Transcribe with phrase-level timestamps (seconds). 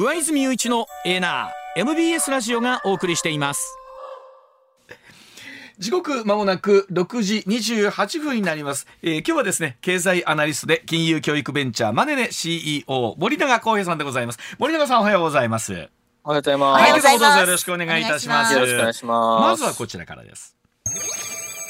[0.00, 3.76] 上泉雄一のエナー MBS ラジオがお送りしています
[5.80, 15.72] 時刻まもなく6時28分になります、えー、今日はですね経済アナリストで金融教育ベンチャーマネネ CEO 森永康平さんでございます森永さんおはようございます
[16.22, 16.82] おはようございます。
[16.82, 18.52] はい、どうぞよろしくお願いいたします。
[18.52, 19.40] よろしくお願いします。
[19.40, 20.58] まずはこちらからです。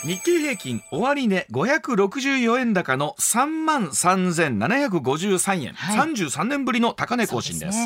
[0.04, 7.78] 日経平均終値564円高の3万3753円、はい、33年ぶりの高値更新です。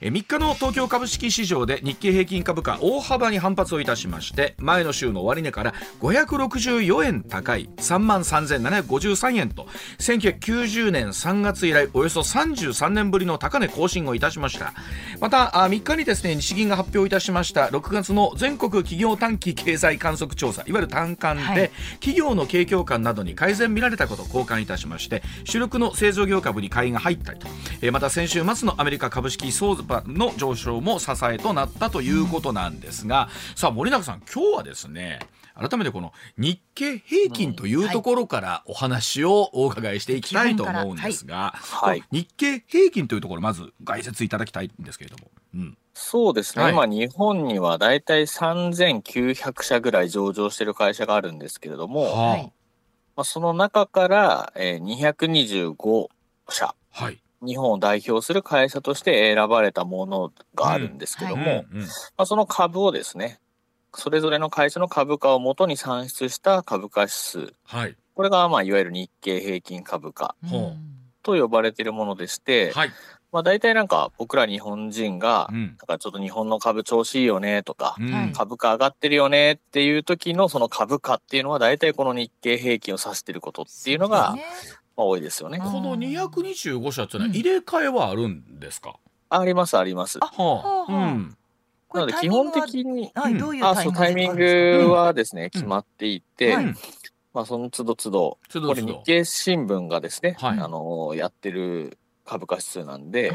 [0.00, 9.66] 3日の東京株式市場で日経平均株価大幅に反発をいたしまして前の週の終値から564円高い3万3753円と
[9.98, 14.72] 1990年3月以来およそ33年ぶりの高値更新をいたしました。
[15.20, 27.48] また3日にですね日銀が発表いたしました6月の全国企業短期経済観測調査いわゆる単観で、はい、企業の景況感などに改善見られたことを交換いたしまして主力の製造業株に買いが入ったりと
[27.90, 35.18] また先週末のアメリカ株式相場の上昇も支えとなったということなんですが、うん、さあ森永さん今日はですね
[35.58, 45.30] 改めてこの日経平均というところからお話をお伺いしていきたいと思うんですが、はい、日経平均というところまず概説いただきたいんですけれども。
[45.54, 45.78] うん。
[45.94, 52.52] そうですね、はい、今、日本にはだいたい3900社ぐらい上場している会社があるんですけれども、はい、
[53.16, 56.06] まあ、その中から、えー、225
[56.50, 61.82] 社、はい、日本を代表する会社として選ばれたものがあるんですけども、ま
[62.18, 63.40] あ、その株をですね、
[63.94, 70.34] それぞれの会社の株価をもとに算出した株価指数、はい、これがまあいわゆる日経平均株価
[71.22, 72.90] と呼ばれているものでして、はい、
[73.30, 84.36] まあ、大体なんか僕ら日本人が、なんかちょっと日本の株調子いいよねとか、うん、株価上がってるよねっていう時のその株価っていうのは大体この日経平均を指してることっていうのが、
[84.98, 85.58] まあ、多いですよね。
[85.58, 88.96] この225社っていうのは入れ替えはあるんですか、
[89.30, 90.18] ありますあります。
[90.18, 91.36] はあ、うん。
[91.94, 96.56] なので基本的に、はい、どういうタイミングタイミングはですね、決まっていて、
[97.32, 103.30] まあその都度都度、これ日経新聞がですね、あのやってる株価指数なんで、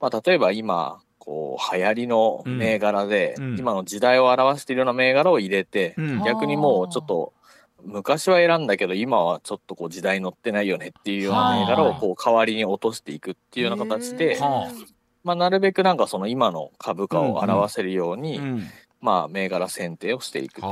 [0.00, 7.32] まあ例えば今こう流行りの銘柄で、今の時代を表しているような銘柄を入れて、逆にもうちょっと
[7.86, 14.38] 昔は選んだけど今はちょっとこう時代乗ってないよねっていうような銘柄をこう代わりに落としていくっていうような形で、
[15.22, 18.40] まあ、なるべくなんかその今の株価を表せるように、
[19.00, 20.68] まあ、銘柄選定をしていくと。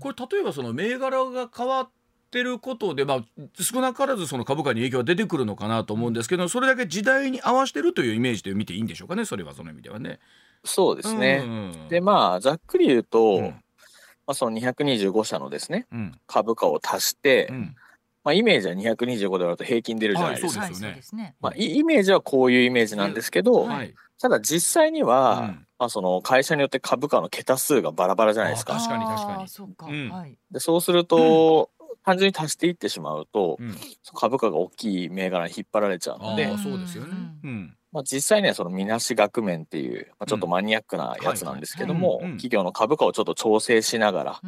[0.00, 1.90] これ例えばその銘柄が変わっ
[2.30, 3.24] てることで、まあ、
[3.60, 10.18] 少なからずその株価に影響が出てくるのかなと思うんですけどそれだけ時代に合わせてるというイメージで見ていいんでしょうかねそれはその意味ではね。
[10.64, 13.54] そうですね、うんうん、でまあざっくり言うと、うん
[14.26, 17.76] まあ、その225社のですね、うん、株価を足して、うん、
[18.24, 20.64] まあ、イメージは225で割ると平均出るじゃないですか。
[20.64, 21.36] はい、そうですね。
[21.40, 28.74] まあ、イメージはこういうイメージなんですけど、はい、ただ実際には、うん、まあ、その会社によって株価の桁数がバラバラじゃないですか。
[28.74, 29.48] 確かに確かに。
[29.48, 29.86] そうか、
[30.50, 31.70] でそうすると、
[32.04, 33.58] 単純に足していってしまうと、
[34.14, 37.12] 株価が大きい銘柄に引っ張られちゃうので、そうですよね。
[37.44, 44.40] うんまあ、実際にはそのみなし額面っていう、まあ、ちょっとマニアックなやつなんですけども、企業の株価をちょっと調整しながら、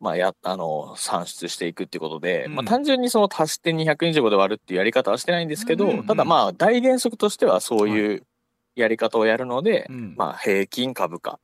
[0.00, 8.26] まあ、やあの算出していくっていうことで、まあ、単純にその足して225で割るっていうやり方はしてないんですけど、ただまあ大原則としてはそういう
[8.74, 11.38] やり方をやるので、まあ、平均株価。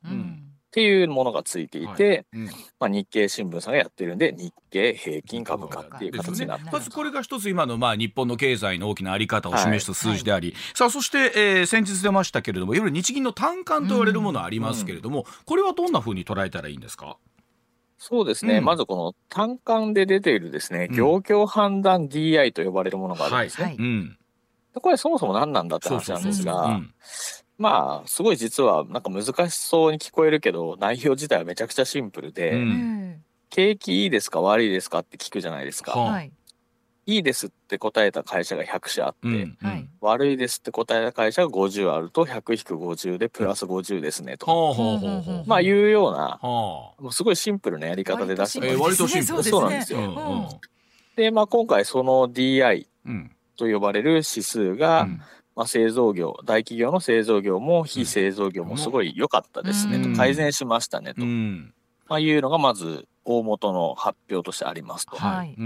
[0.69, 2.27] っていうものがついていて、はい。
[2.35, 17.17] うん、まあ、日経新聞さんがやってるんで日経平均株価っていう形になってます、ね、これが一つ今のまあ日本の経済の大きなあり方を示した数字であり、はい、さあそして、えー、先日出ましたけれどもいわゆる日銀の単価と言われるものありますけれども、うん、これはどんなふうに捉えたらいいんですか？
[17.97, 23.65] そうですね、うん、まずこの単価で出ているですね、業況判断 DI と呼ばれるものがあるんですね。
[23.67, 23.77] はい。
[23.77, 23.83] は
[24.77, 26.81] い、これそもそも何なんだって話なんですが、
[27.59, 35.99] まあ、すごい実はなんか難しそうに聞こえるけど、内容自体はめちゃくちゃシンプルで、うん、景気いいですか悪いですかって聞くじゃないですか。
[35.99, 36.33] はい、
[37.07, 39.59] いいですって答えた会社が100社あって、うん
[40.01, 50.61] 悪いですって答えた会社が50あると100-50でプラス50ですねと、うん、まあいうような、もうすごいシンプルなやり方で出して割とシンプル、そうなんですよ。
[51.17, 52.87] で、まあ今回その DI
[53.57, 55.21] と呼ばれる指数が、うん
[55.59, 61.23] まあ、製造業、大企業の製造業も非製造業もすごい良かったですねと、改善しましたねと、
[62.07, 65.17] まあ、いうのがまず大元の発表としてありますと。
[65.17, 65.57] はい、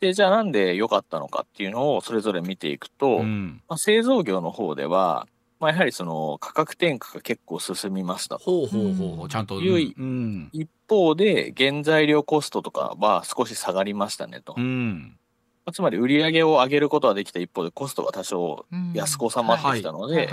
[0.00, 5.26] で、じゃあなんで良かったのかっていうのをそれぞれ見ていくと、まあ、製造業の方では、
[5.58, 8.44] まあ、やはりその価格転嫁が結構進みましたと。
[8.44, 9.62] ほうほうほう、ちゃんと。
[9.62, 14.54] いう、うん、一方で、原材料コストとかは少し下がりましたねと。
[14.54, 15.18] うん
[15.72, 20.28] つまり売り上げを上げることはできた一方でコストが多少安く収まってきたので、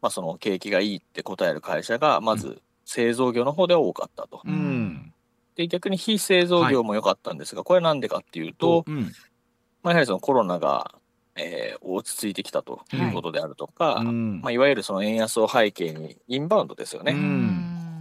[0.00, 4.42] まあ、その景気がいいって答える会社がまず製造業の方では多かったと。
[4.44, 5.12] うん、
[5.56, 9.12] で逆に非製造業も良かったんですが、これは何でかっていうと、うん、
[9.82, 10.94] まあ、やはりそのコロナが、
[11.36, 14.04] えー、落ち着いてきたということであるとか、はい。
[14.04, 17.12] まあ、いわゆるその円安を背景にインバウンドですよね。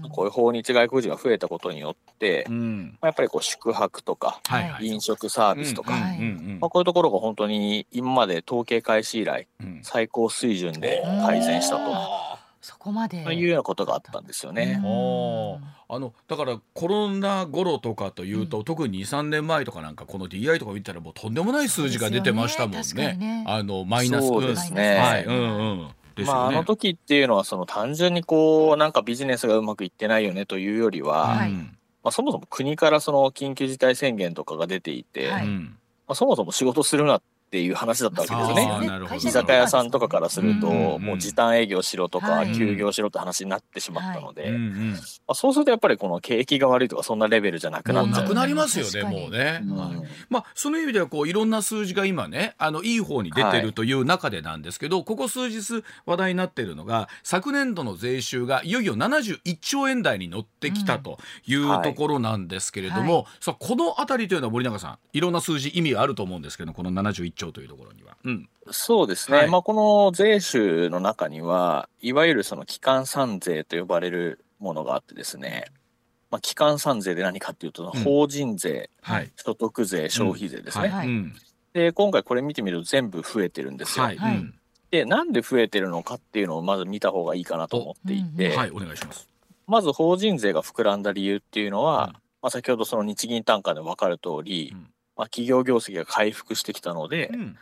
[0.10, 4.42] こういう訪日外国人が増えたことによって、うん、やっぱりこう宿泊とか、
[4.82, 5.92] 飲食サービスとか、
[6.60, 9.48] まあ、こういうところが本当に今まで統計開始以来、
[9.82, 12.34] 最高水準で改善したと。
[12.64, 13.18] そこまで。
[13.18, 14.80] いうようなことがあったんですよね。
[15.90, 23.14] あのだからコロナ頃とかというと、うん、特に23年前とかなんかこの DI とか見たらもうとんでもない数字が出てましたもんね。
[23.18, 23.44] ね。
[23.48, 24.32] あのマイナス。
[24.40, 24.98] ですね。
[24.98, 25.40] はい、うんう
[25.84, 25.90] ん。
[26.18, 31.70] ね、まあ、あの時っていうのはその単純にこうなんかビジネスがうまくいってないよねというよりは、はい、ま
[32.06, 35.70] あ、そもそも国からその緊急事態宣言とかが出ていて、はい、ま
[36.08, 37.22] あ、そもそも仕事するなっ
[37.54, 39.30] っていう話だったわけですね。
[39.30, 44.98] 居酒屋さんとかからすると、もう時短営業しろとか、休業しろって話になってしまったので、ま
[45.28, 48.24] あ、そうするとやっぱりこの景気が悪いとかそんなレベルじゃなくなっちゃう。
[48.24, 49.62] なくなりますよね、もうね。
[50.30, 68.18] まあその意味ではこういろんな数字が今ね、あのいい方に出てるという中でなんですけど、ここ数日話題になっているのが昨年度の税収がいよいよ71兆円台に乗ってきたというところなんですけれども、さあこの辺りというのは森永さんいろんな数字意味あると思うんですけどこの71兆というところには。
[68.24, 75.66] うん、そうですね、はい、まあ、この税収の中には、いわゆるその基幹産税と呼ばれるものがあってですね、
[76.32, 80.90] まあ、基幹産税で何かっていうと、法人税、はい、所得税、消費税ですね。
[80.90, 81.10] はい、
[81.74, 84.06] で、今回これ見てみると全部増えてるんですよ。
[84.06, 84.20] はい。
[84.90, 89.28] で、なんで増えてるのかっていうのをまず見た方がいいかなと思っていて、はい、お願いします。
[89.66, 94.88] まず法人税が膨らんだ理由っていうのは、うん、まあ、先ほどその日銀単価で分かる通り、うん、
[95.24, 97.58] まあ、企業業績が回復してきたので、うん。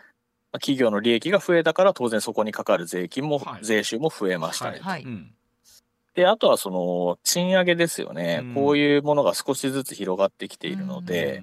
[0.54, 4.72] 企業の利益が増えたから当然そこにかかる税金も、はい、税収も増えました。
[4.72, 4.80] ね。
[4.82, 5.06] はい、
[6.14, 11.42] であとはその賃上げですよね、うん、こういうものが少しずつ広がってきているので、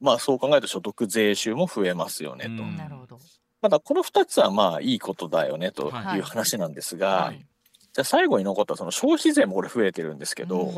[0.00, 2.50] まあそう考えると所得税収も増えますよねと。
[2.50, 3.18] なるほど。
[3.60, 6.18] ただこの2つはまあいいことだよねとい。
[6.18, 10.72] う話なんですが、はい、じゃあ最後に残ったその消費税もこれ増えてるんですけど、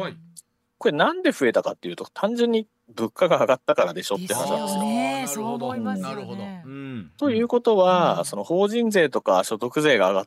[0.76, 4.82] これなんで増えたかっていうと単純に物価が上がったからでしょって話なんですよ。
[4.82, 6.62] ね、そう思いますよね。
[6.66, 10.26] うん、ということは、うん、その法人税とか所得税が上がっ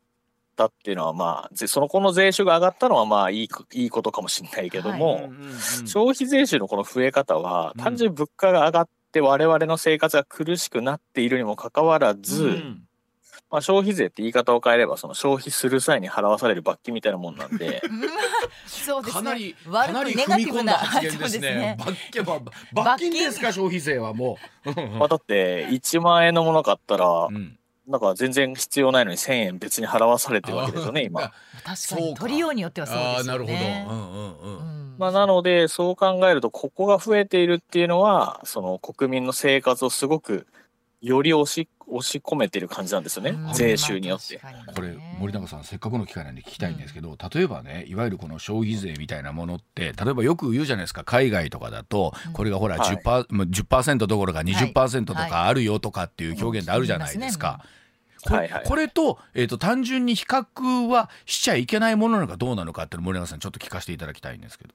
[0.55, 5.29] たっていうのはまあそのこの税収が上がったのはまあいいいいことかもしれないけども、はい。
[5.87, 12.86] 消費税収のこの増え方は単純に物価が上がって我々の生活が苦しくなっているにもかかわらず、うん
[13.49, 17.81] まあ、消費税って言い方を変えればその消費する際に払わされる罰金みたいなもんなんで。
[18.67, 19.23] そうですね。
[19.23, 21.77] かなりかなり踏み込んだ発言ですね。
[21.79, 22.23] 罰金
[22.73, 24.69] 罰金ですか消費税はもう。
[24.97, 27.57] まあだって1万円のもの買ったら、うん、
[27.87, 31.31] なんか全然必要ないのに1,000円別に払わされてるわけですよね今。
[31.63, 33.85] 確かに取りようによってはそうですよね。
[33.85, 34.57] なるほど、うんうん。
[34.57, 34.95] うん。
[34.97, 40.47] まあ、なのでそう考えるとここが増えているっていうのはその国民の生活をすごく
[41.01, 44.41] より押し押し込めてる感じなんですよね、税収によって。
[44.75, 57.63] これ森永さんせっかくの機会なんで聞きたいんですけど、うん、例えばねいわゆるこの消費税みたいなものって例えばよく言うじゃないですか海外とかだとこれがほら 10%,、はい、10どころか20%とかあるよとかっていう表現ってあるじゃないですか。
[58.25, 64.73] これこれと,、えーと、単純に比較はしちゃいけないものなのかどうなのかって森永さんちょっと聞かせていただきたいんですけど。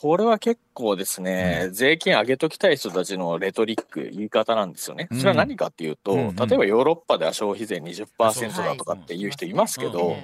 [0.00, 5.08] これは結構ですね、うん、税金上げときたい人たちのレトリック、言い方なんですよね。
[5.12, 10.16] それは何かっていうと、うん、例えばヨーロッパでは消費税20%だとかっていう人いますけど、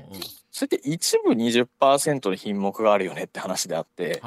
[0.53, 4.21] それって一部20%の品目があるよねって話であって、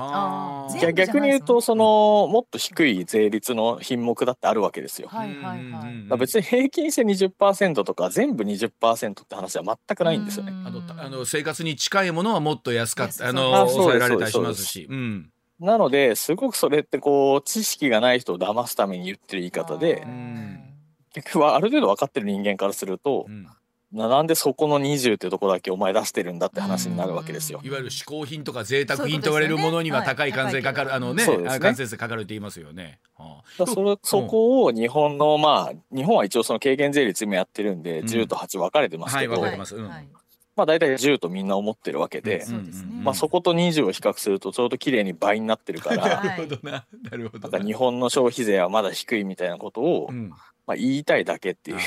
[0.94, 5.10] 逆に言うと、その、もっと低い税率の品目だってあるわけですよ。
[5.10, 10.54] はいはいはい、別に平均して20%とか全部20%って話は全くないんですよね。
[10.66, 14.88] あのあの生活に近いものはもっと安かった、あの抑えられたりしますし。
[14.90, 15.33] うん
[15.64, 20.06] なのですごくそれってこう知識がない人を騙すために言ってる言い方で
[21.14, 23.48] 結局はある程度分かってる人間からすると、うん、
[23.94, 27.62] なんでそこの20ってとこだけお前出してるんだって話になるわけですよ。
[27.64, 31.60] いわゆる嗜好品とか贅沢品と言われるものには高い関税かかる、あのね、ね。
[31.60, 33.00] 関税かかるって言いますよね。
[33.16, 39.58] はあ、それそこを日本のまあ日本は一応その軽減税率今やってるんで、うん、10と8分かれてますけど、はい、
[40.56, 42.46] まあ大体10とみんな思ってるわけで、
[43.02, 46.86] まあそこと20を比較するとちょうど綺麗に倍になってるから、なるほどな。
[47.10, 47.60] なるほど。
[47.60, 50.10] 日本の消費税はまだ低いみたいなことを、
[50.66, 51.78] まあ、言いたいだけっていう。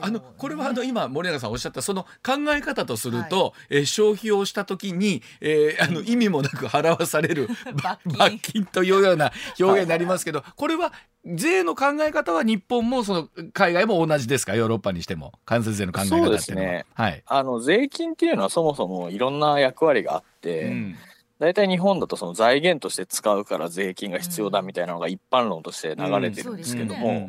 [0.00, 7.48] あ のこれはあの今森永さんおっしゃったその考え方とすると、はい、えー、消費をした時に、えー、あの意味もなく払わされる
[7.82, 8.00] 罰
[8.40, 8.64] 金。
[8.66, 10.92] というような表現になりますけど、はい、これは
[11.24, 14.54] 税の考え方は日本もその海外も同じですか？
[14.54, 16.26] ヨーロッパにしても関節税の考え方っていうのは。
[16.26, 16.84] そうですね。
[16.94, 17.22] はい。
[17.26, 20.64] あの税金っていうのはそもそもいろんな役割があって。
[20.66, 20.96] うん
[21.38, 27.28] 大体日本だとその財源として使うから税金が必要だみたいなのが一般論として流れてるんですけども、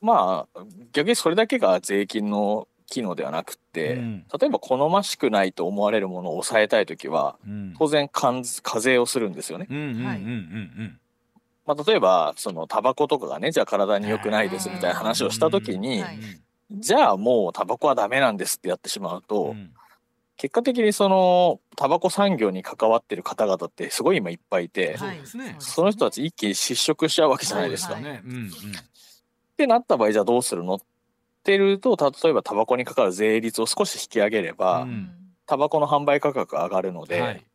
[0.00, 0.60] まあ
[0.92, 8.40] 逆にそれだけが税金の機能ではなくて、うん、例えば好ましくないと思われるものを抑えたい時は、うん、当然課
[8.78, 9.66] 税をするんですよね。
[11.66, 16.04] まあ、例えばそのタバコとかがねじゃあ体に良くないですみたいな話をした時に、
[16.70, 19.70] じゃあもうタバコはダメなんですってやってしまうと、うん、
[20.36, 25.20] 結果的にそのタバコ産業に関わってる方々ってすごい今いっぱいいて、はい、
[25.58, 27.94] その人たち一気に失職しちゃうわけじゃないですか。
[27.94, 28.20] はいはい、っ
[29.56, 30.78] てなった場合じゃあどうするのっ
[31.42, 35.10] ていうと例えばタバコにかかる税率を少し引き上げれば、うん、
[35.46, 37.46] タバコの販売価格上がるので、はい、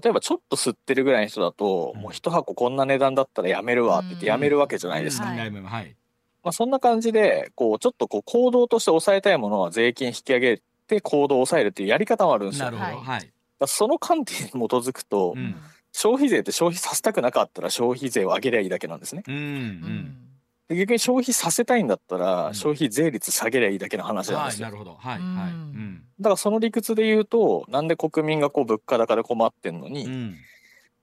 [0.00, 5.26] 例えばちょっと吸ってるぐらいの人だと、うん、もう一箱こんな値段だったらやめるわって言ってやめるわけじゃないですか。
[5.26, 12.70] はいまあ、そんな感じでこうちょっとこう行動として抑えたいものは税金引き上げて行動を抑えるっていうやり方もあるんですよ。
[12.70, 13.02] なるほど。
[13.02, 13.32] はい。
[13.66, 15.56] その観点に基づくと、うん、
[15.92, 19.24] 消費税って消費させたくなかったら消費税を上げりゃいいだけなんですね。
[19.26, 20.25] うん、うん
[20.68, 24.66] 逆に消費させたいんだったら、消費税率下げりゃいいだけの話なんですよ。
[24.66, 24.96] はい、なるほど。
[24.96, 25.18] はい。
[25.18, 25.20] はい。
[25.20, 26.02] うん。
[26.18, 30.36] だからその理屈で言うと、なんで国民がこう物価高で困ってんのに、うん、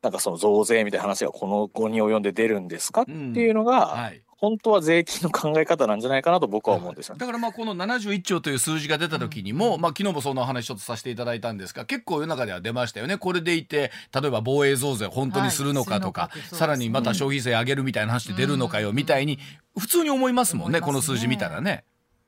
[0.02, 13.18] なんかその増税みたいな話がこの後に及んで出るんですかっていうのが、はい、本当は税金の考え方なんじゃないかなと僕は思うんですよ、ね、だからまあこの71兆という数字が出た時にも、うん、まあ昨日もその話ちょっとさせていただいたんですが結構世の中では出ましたよね。
[13.18, 19.40] これでいて例えば防衛増税本当にするのかとか、はい、さらにまた消費税上げるみたいな話で出るのかよみたいに
[19.78, 21.84] 普通に思いますもんね、ね、この数字見たらね。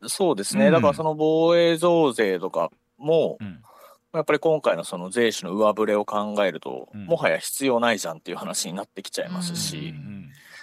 [0.07, 3.61] そうですね、だからその防衛増税とかも、うん。
[4.13, 9.93] やっぱり今回のその税収の上振れを考えると、うん、もはや必要ないじゃんっていう話になってきちゃいますし、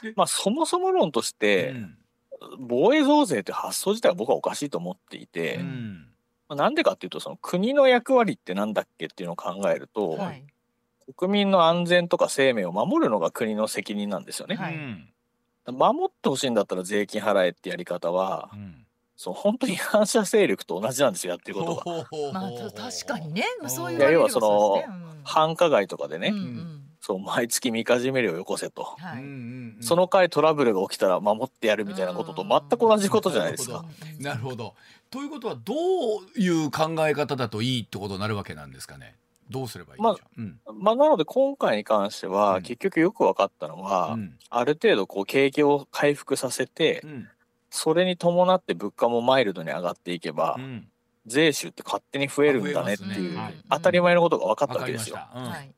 [0.17, 1.75] まあそもそも論として、
[2.59, 6.07] 防衛増税って発想自体は僕はおかしいと思っていて、うん、
[6.49, 10.45] まあ、なんでかっていうとその国の役割ってなんだっけっていうのを考えると、はい、
[11.17, 14.57] 国民の安全とか生命を守るのが国の責任なんですよね。
[14.57, 14.79] はい、
[15.73, 22.33] 守ってほしいんだったら税金払えってやり方は、うん、そう本当に反射勢力と同じなんですよやってることが。
[22.33, 29.25] まあ確かにね、そういう、ね、要はその、うん、繁華街とかでね、うんうんそう毎月みかじめ料よこせと、はい、
[29.85, 33.85] その回トラブルが起きたら守ってやるみたいなことと全く同じことじゃないですか。
[34.21, 34.77] なるほど。
[35.11, 39.17] ということはどういう考え方だといいってことになるわけなんですかね？
[39.51, 47.29] どうすればいいまあ、うん、まあ、なので今回に関しては、結局よく分かったのは、うん、ある程度こう景気を回復させて、うん、
[47.69, 50.57] それに伴って物価もマイルドに上がっていけば、
[51.27, 53.39] 税収って勝手に増えるんだねっていう、ね。
[53.39, 55.17] はい、当たり前のことが分かったわけですよ。
[55.17, 55.75] はい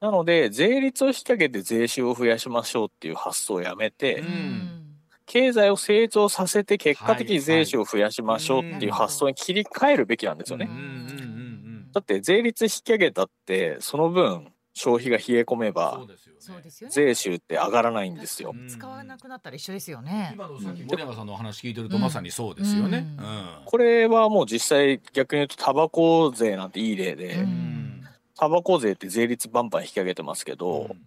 [0.00, 4.80] なので、税率を引き上げて税収を増やしましょうっていう発想をやめて、うん、
[5.26, 10.70] 経済を成長させて結果的に税収を増やしましょうっていう発想に切り替えるべきなんですよね。
[11.92, 16.00] だって税率引き上げたってその分消費が冷え込めば、
[16.88, 18.54] 税収って上がらないんですよ。
[18.68, 20.30] 使わなくなったら一緒ですよね。
[20.32, 23.06] 今のさっき森山さんの話聞いてるとまさにそうですよね。
[23.66, 27.44] これはもう実際逆に言うとタバコ税なんていい例で。
[28.40, 31.02] タバコ税って税率バンバン引き上げてますけど、うん、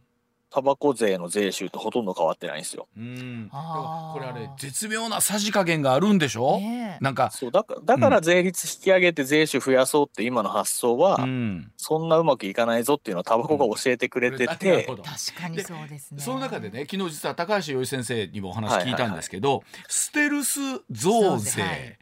[0.51, 2.87] タバコ税の税収とほとんど変わってないんですよ。
[2.95, 3.49] うん。
[3.51, 15.05] これあれ絶妙なさじ加減があるんでしょ、ね、なんかそうだかだから税率引き上げて税収増やそうって今の発想は、うん、そんなうまくいかないぞっていうのをタバコが教えてくれてて、うん、確
[15.41, 16.21] かにそうですね。
[16.21, 19.57] その中でね昨日実は高橋洋一先生にもお話聞いたんですけど、はい。
[19.57, 20.59] はいはい、ステルス
[20.91, 21.97] 増税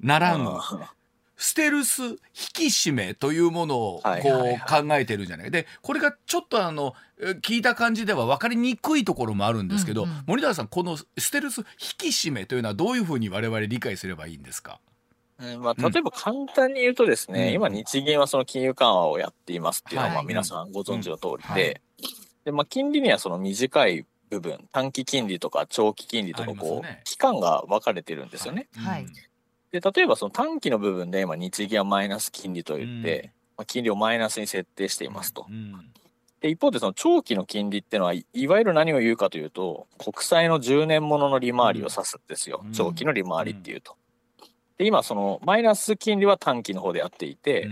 [0.00, 0.48] ならぬ、
[1.42, 6.92] ステルス引き締めというものをこう考えてるじゃない,、でこれがちょっとあの
[7.40, 11.64] 聞いた感じでは分かりにくいところもあるんですけど、うんうん、森田さんこのステルス引
[11.96, 14.80] き締めというのはどういうふうに我々理解すればいいんですか？
[15.58, 21.80] まあ、例えば簡単に言うとですね、うん、今日銀はその金融緩和をやっていますっていうのはまあ皆さんご存知の通りで、
[22.44, 28.68] でまあ、金利にはその短い部分短期金利とか長期金利とかこう、ね、期間が分かれてるんですよね。
[28.76, 29.06] はい、
[29.72, 35.46] で、例えばその短期の部分で今日銀はマイナス金利といって、うん、まあ、金利をマイナスに設定していますと。
[35.48, 35.72] うん、
[36.40, 43.96] で一方でその長期の金利っていうのはいわゆる何を言うかというと国債の10年ものの利回りを指すんですよ、うん、長期の利回りっていうと。
[44.78, 47.68] で今そのマイナス金利は短期の方でやっていて、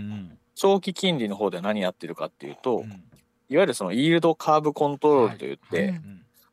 [0.55, 2.85] 長期金利の方で何やってるかっていうと、
[3.49, 6.01] いわゆるそのイールドカーブコントロールといって、はい、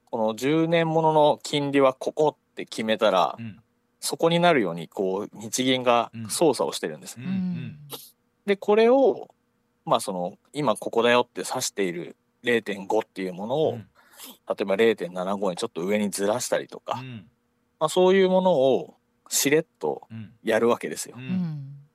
[0.07, 3.37] この10年ものの金利はここって決めたら、
[4.07, 7.17] そこになるようにこう日銀が操作をしてるんです。
[7.19, 7.79] うんうん。
[8.47, 9.29] でこれを
[9.85, 13.79] まあその今ここだよって指している0.5っていうものを、うん。
[13.79, 17.27] 例えば0.75にちょっと上にずらしたりとか、うん。
[17.81, 18.95] まあ、そういうものを
[19.29, 20.33] しれっとうん。
[20.45, 21.17] やるわけですよ。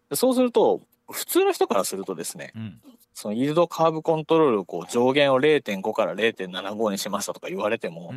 [0.09, 2.81] でそうすると普通の人からするとですねうん。
[3.13, 8.13] そのイールドカーブコントロールをこう上限を0.5から0.75にしましたとか言われても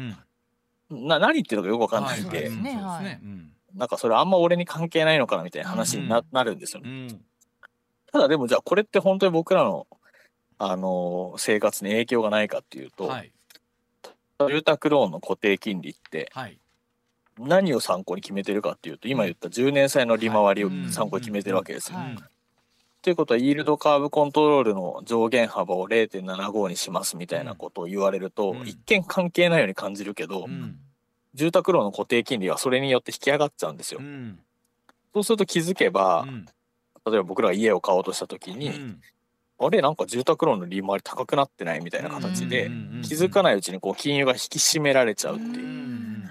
[0.91, 1.09] う、ん。
[1.09, 3.21] な何言ってるのかよくわかんないんで、そうですねうんそうはいですね。
[3.23, 6.89] うんなんかそれあんま俺に関係ないのかなみたいな話にな,、るんですよね。
[6.89, 7.25] うん。
[8.13, 9.87] ただでもじゃあこれって本当に僕らの、
[10.59, 13.33] あのー生活に影響がないかっていうと、はい。
[14.39, 16.59] 住宅ローンの固定金利ってはい。
[17.39, 20.93] 何を参考に決めてるかっていうと今言った10年債の利回りをはい。
[20.93, 21.99] 参考に決めてるわけですよ。
[21.99, 22.17] はい。
[23.03, 28.67] ということはイールドカーブコントロールの上限幅を0.75にしますみたいなことを言われると、うん。
[28.67, 30.79] 一見関係ないように感じるけど、うん
[31.35, 34.01] 住宅ローンの固定金利はそれによって引き上がっちゃうんですよ。
[34.01, 34.39] うん。
[35.13, 36.47] そうすると気づけばう、ん。
[37.07, 39.01] 例えば僕らが家を買おうとした時に、うん。
[39.59, 45.51] あれなんか住宅ローンの利回り高くなってないみたいな形で、うん気づかないうちにこう金融が引き締められちゃうっていう。
[45.51, 46.25] うんうんうん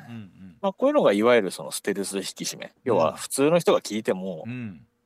[0.61, 2.71] まあ、こういうのがいわゆるそのステルス引き締め。
[2.83, 4.45] 要は普通の人が聞いても、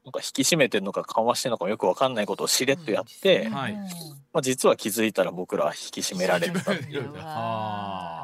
[0.08, 8.17] なんか引き締めてるのか緩和してるのかもよくわかんないことをしれっとやって、はいまあ、実は気づいたら僕らは引き締められてた引き締められてるあー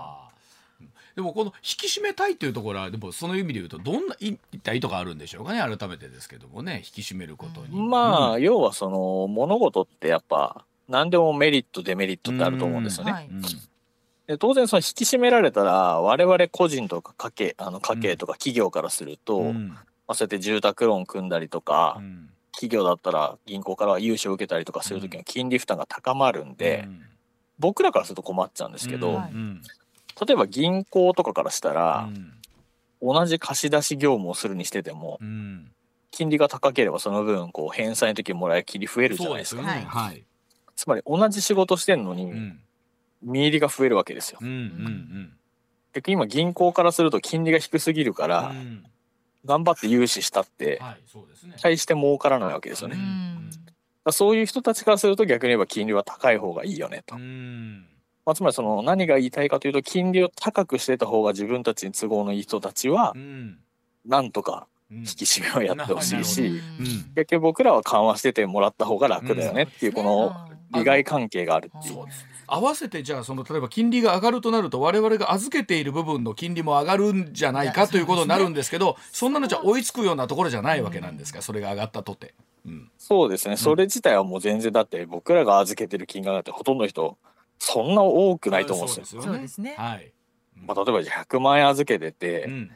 [1.16, 7.78] でもこの引き締めたいっていうところはでもその意味で言うとどんな一体意図があるんでしょうかね改めてですけどもね引き締めることに。
[7.78, 13.30] まあ、うん要はその物事ってやっぱ何でもメリットデメリットってあると思うんですよね。
[14.26, 19.78] で当然その引き締められたら我々個人とか家計あの家計とか企業からすると、まうん。
[20.08, 22.30] あ、そうやって住宅ローン組んだりとか、うん。
[22.54, 26.88] 企業だったら銀行から融資を受けたりとかする時の金利負担が高まるんで、
[27.58, 29.16] 僕らからすると困っちゃうんですけど、うん。
[29.16, 29.32] はい。
[29.32, 29.62] うん
[30.26, 32.34] 例えば銀行とかからしたらう、ん。
[33.02, 35.72] 同じ貸し出し業務をするにしててもうん。
[36.12, 39.62] 金利が高ければその分こう返済の時にもらえる金利増えるじゃそうないですか。
[39.64, 39.86] ですよね。
[39.88, 40.24] はい。
[40.76, 42.60] つまり同じ仕事してんのにうん。
[43.22, 44.40] 見入りが増えるわけですよ。
[44.42, 45.34] うんうん
[45.94, 48.84] 結局今銀行からすると金利が低すぎるかうんらうん。
[49.46, 51.56] 頑張って融資したってはいそうですね。
[51.62, 52.98] 大して儲からないわけですよね。
[54.12, 57.86] そういう人たちからすると逆に言えば金利は高い方がいいよねと、うん
[58.26, 63.58] まあ、つまりその何が言いたいかというと金利を高くしてた方が自分たちに都合のいい人たちはうん。
[64.06, 64.98] なんとかうん。
[65.00, 66.86] 引き締めをやってほしいし、うん。
[67.16, 70.36] 結局僕らは緩和しててもらった方が楽だよねっていうこの
[70.72, 71.94] 利害関係があるっていう。
[71.96, 72.28] そうです。
[72.48, 82.34] 合わせてじゃあその例えば金利が上がるとなると我々が預けている部分の金利も上がるんじゃないかということになるんですけどそんなのじゃ追いつくようなところじゃないわけなんですかそれが上がったとて。
[82.66, 82.90] うん。
[82.98, 83.58] そうですね。
[83.58, 87.18] それ自体はもう全然だって僕らが預けてる金額なんてほとんどの人
[87.64, 89.22] そんな多くないと思うんですよ。
[89.22, 90.12] そうですねはい。
[90.56, 92.72] まあ、例えばじゃあ100万円預けてて、うん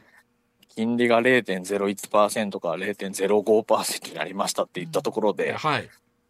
[0.76, 5.88] 金利が0.01%から0.05%になりましたって言ったところで、はい。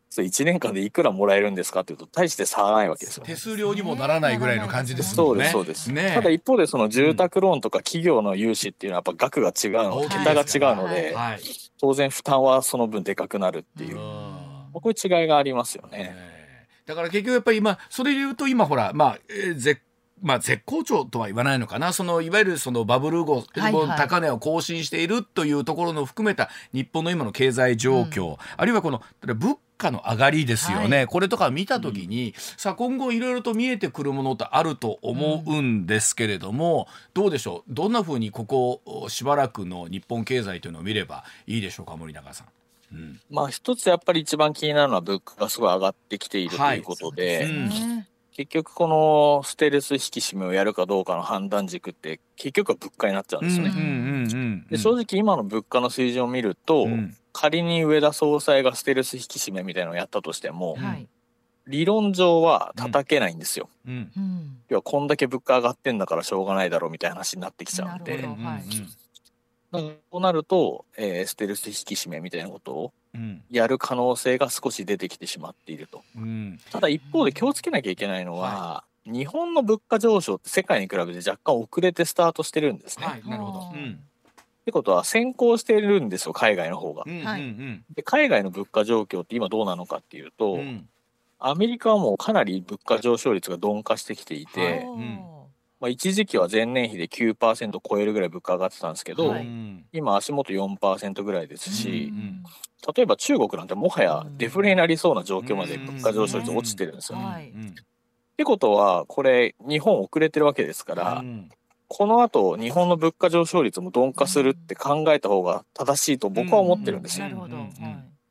[0.09, 3.25] それ1年間でいくらもらえるんですかっていうと大して差がないわけですよ。
[3.27, 5.51] 手数料にもならないぐらいの感じですもね。
[5.51, 6.09] そうんですそうです。
[6.09, 11.40] ねただ一方でその住宅ローンとか企業の融資っていうのはやっぱ額が違うの、大きい桁が違うので、はい。
[11.79, 16.38] 当然負担はその分でかくなるっていうう、んまあこういう違いがありますよね。
[16.88, 19.83] えーだから結局やっぱり今それで言うと今ほらまあ、えー絶
[20.20, 21.92] まあ、絶好調とは言わないのかな。
[21.92, 23.96] そのいわゆるそのバブル後、はいはい。
[23.96, 37.72] 高値を更新しているというところの含めた日本の今の経済状況、あるいはこの物価の上がりですよね、はこれとか見た時に、さあ今後いろいろと見えてくるものってあると思うんですけれども、どうでしょう？
[37.72, 42.46] どんなふうにここしばらくの日本経済というのを見ればいいでしょうか森永さん。
[42.92, 43.20] うん。
[43.31, 46.79] まあ一つやっぱり一番気になるのは物価がすごい上がってきているとはい。
[46.79, 47.70] いうことで、うん
[48.38, 54.64] 結局このステルス引き締めをやるかどうかの判断軸って結局は物価になっちゃうんですよね。
[54.70, 57.16] で正直今の物価の水準を見ると、うん。
[57.33, 60.85] 仮に上田総裁がステルス引き締めみたいなのをやったとしても、うん。
[60.85, 61.09] はい。
[61.66, 63.68] 理論上は叩けないんですよ。
[63.87, 64.12] うん。
[64.16, 64.59] うん。
[64.68, 68.42] 要はこんだけ物価上がってんだからしょうがないだろうみたいな話になってきちゃうんなるでほど。
[68.44, 68.62] はい
[69.72, 76.02] だからそうなると、えーステルス引き締めみたいなことをうんやる可能性が少し出てきてしまっていると。
[76.16, 83.07] うんただ一方で気をつけなきゃいけないのは、日本の物価上昇って世界に比べて若干遅れてスタートしてるんですね。
[83.07, 83.59] はい、なるほど。
[83.59, 87.11] はあうん、ってことは先行してるんですよ海外の方がう。
[87.11, 90.88] ん、はいうん、で海外の物価状況って今どうなのかっていうと、うん、うん、
[91.38, 94.85] アメリカはもうかなり物価上昇率が鈍化してきていて、
[95.81, 99.43] まあ、一時期は前年比で9%超えるぐらい物価上がってたんですけど、はい。
[99.43, 102.43] うん今足元4%ぐらいですし、うん
[102.95, 107.19] 例えば中国なんてもはやデフレになりそうな状況まで物価上昇率落ちてるんですよ。
[107.19, 107.51] はい。
[107.51, 107.67] うん。
[107.71, 107.73] っ
[108.37, 111.51] てことはこれ日本遅れてるわけですから、うん。
[111.88, 117.27] この後日本の物価上昇率も鈍化するって考えた方が正しいと僕は思ってるんですよ。
[117.27, 117.57] なるほど。
[117.57, 117.67] はい。
[117.67, 117.71] っ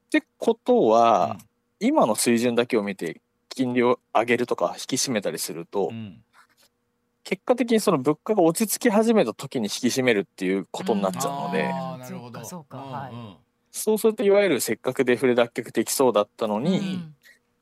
[0.09, 1.37] てことは、
[1.81, 5.91] 今の水準だけを見て金利を上げるとか引き締めたりすると、
[7.27, 12.45] 結果的にその物価が落ち着き始めた時に引き締めるっていうことになっちゃうので、なるほど。
[12.45, 13.37] そうか、はい。
[13.69, 17.03] そうするといわゆるせっかくデフレ脱却できそうだったのに、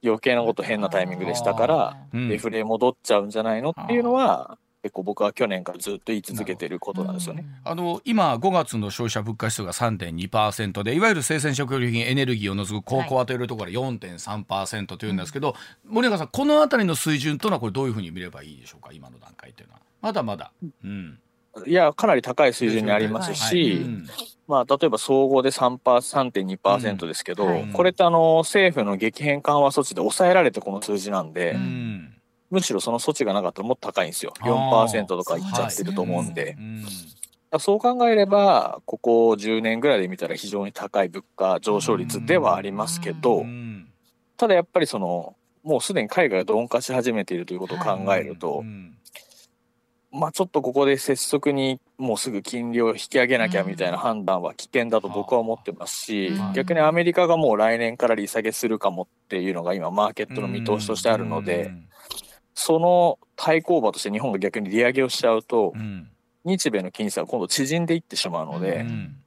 [0.03, 7.43] 余計なこと変なタイミングでしたから、デフレ戻っちゃうんじゃないのっていうのは結構僕は去年からずっと言い続けてることなんですよね。
[7.63, 18.91] あの今5月の消費者物価指数が3.2%でいわゆる生鮮食料品エネルギーを除くココアというところが4.3%というんですけど、はい、森永さんこの辺りの水準というのはこれどういうふうに見ればいいでしょうか？
[18.93, 19.79] 今の段階というのは。
[20.03, 20.51] まだまだ。
[20.83, 21.19] うん、
[21.65, 23.83] いやかなり高い水準にありますし、
[24.47, 27.51] まあ、例えば総合で3.2%ですけど、うん。
[27.51, 31.53] はい、これってあの政府の激変緩和措置で抑えられてこの数字なんで。
[31.53, 32.11] うん
[32.49, 34.33] むしろその措置がなかったらもっと高いんですよ。
[34.39, 36.57] 4%とかいっちゃってると思うんで。
[37.59, 43.45] そう考えればここ10年ぐらいで見たら非常に高い物価上昇率ではありますけど
[44.37, 48.63] ただやっぱりそのもうすでに海外が鈍化し始めているということを考えると、
[50.11, 61.71] まあちょっとここで拙速にもうすぐ金利を引き上げなきゃみたいな判断は危険だと僕は思ってますし逆にアメリカがもう来年から利下げするかもっていうのが今マーケットの見通しとしてあるので。
[62.55, 66.09] その対抗馬として日本が逆に利上げをしちゃうと、うん、
[66.45, 69.17] 日米の金利差が今度縮んでいってしまうので、うん、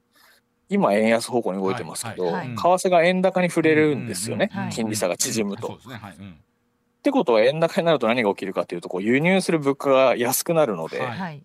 [0.67, 5.77] 今円安方向に動いてますけど、はいはいはい、為替が円高に触れるんですよね、うんうん、金利差が縮むと。
[5.77, 11.43] ってことは円高になると何が起きるかというとこう輸入する物価が安くなるので、はい、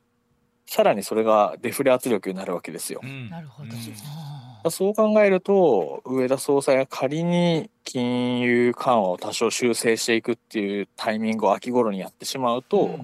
[0.66, 3.00] さらにそれがデフレ圧力になるわけですよ。
[3.30, 3.68] なるほど、
[4.70, 12.96] そう考えると上田総裁が仮に金融緩和を多少修正していくっていうタイミングを秋頃にやってしまうと、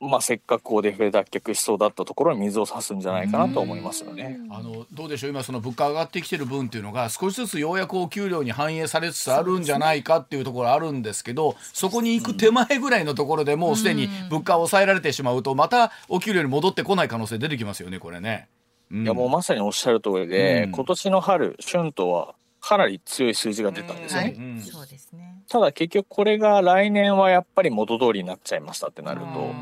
[0.00, 4.38] うん、まあ、せっかくこうデフレ脱却しそうだったところに水を差すんじゃないかなと思いますよね。
[4.50, 5.30] あのどうでしょう？
[5.30, 18.48] 今その物価上がってきてる分っていうのが少しずつようやくお給料に反映されつつあるんじゃないかっていうところあるんですけどそこに行く手前ぐらいのところでもうすでに物価を抑えられてしまうとまたお給料に戻ってこない可能性出てきますよねこれね。
[18.90, 24.22] いやもうまさにおっしゃる通りで、うん、今年の春春闘はかなり強い数字が出たんですよ。
[24.22, 24.34] ね。
[24.36, 24.54] うん。
[24.54, 25.42] はい、そうですね。
[25.48, 29.54] ただ結局これが来年はやっぱり元通りになっちゃいましたってなると、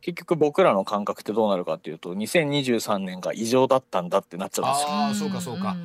[0.00, 4.88] 結局僕らの感覚ってどうなるかっていうと2023年が異常だったんだってなっちゃうんですよ。
[4.90, 5.76] あそうかそうか、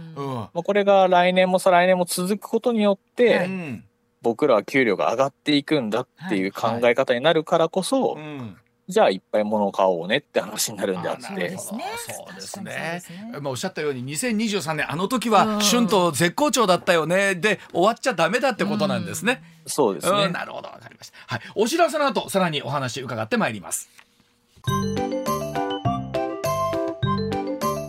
[0.54, 3.84] うん、これが来年も再来年も続くことによって、はい、
[4.21, 8.56] 僕らは給料が上がっていくんだっていう考え方になるからこそ、はいはい
[8.89, 11.23] じゃあいっぱい物を買おうねって話になるんであって。
[11.23, 11.83] そうですね。
[11.97, 13.01] そうですね。
[13.39, 19.41] まあおっしゃったように2023年あの時は春と絶好調だったよねで終わっちゃダメだってことなんですね。
[19.65, 20.29] うそうですね。
[20.29, 21.15] なるほどわかりました。
[21.27, 21.41] はい。
[21.55, 23.89] お知らせの後さらにお話伺ってまいります。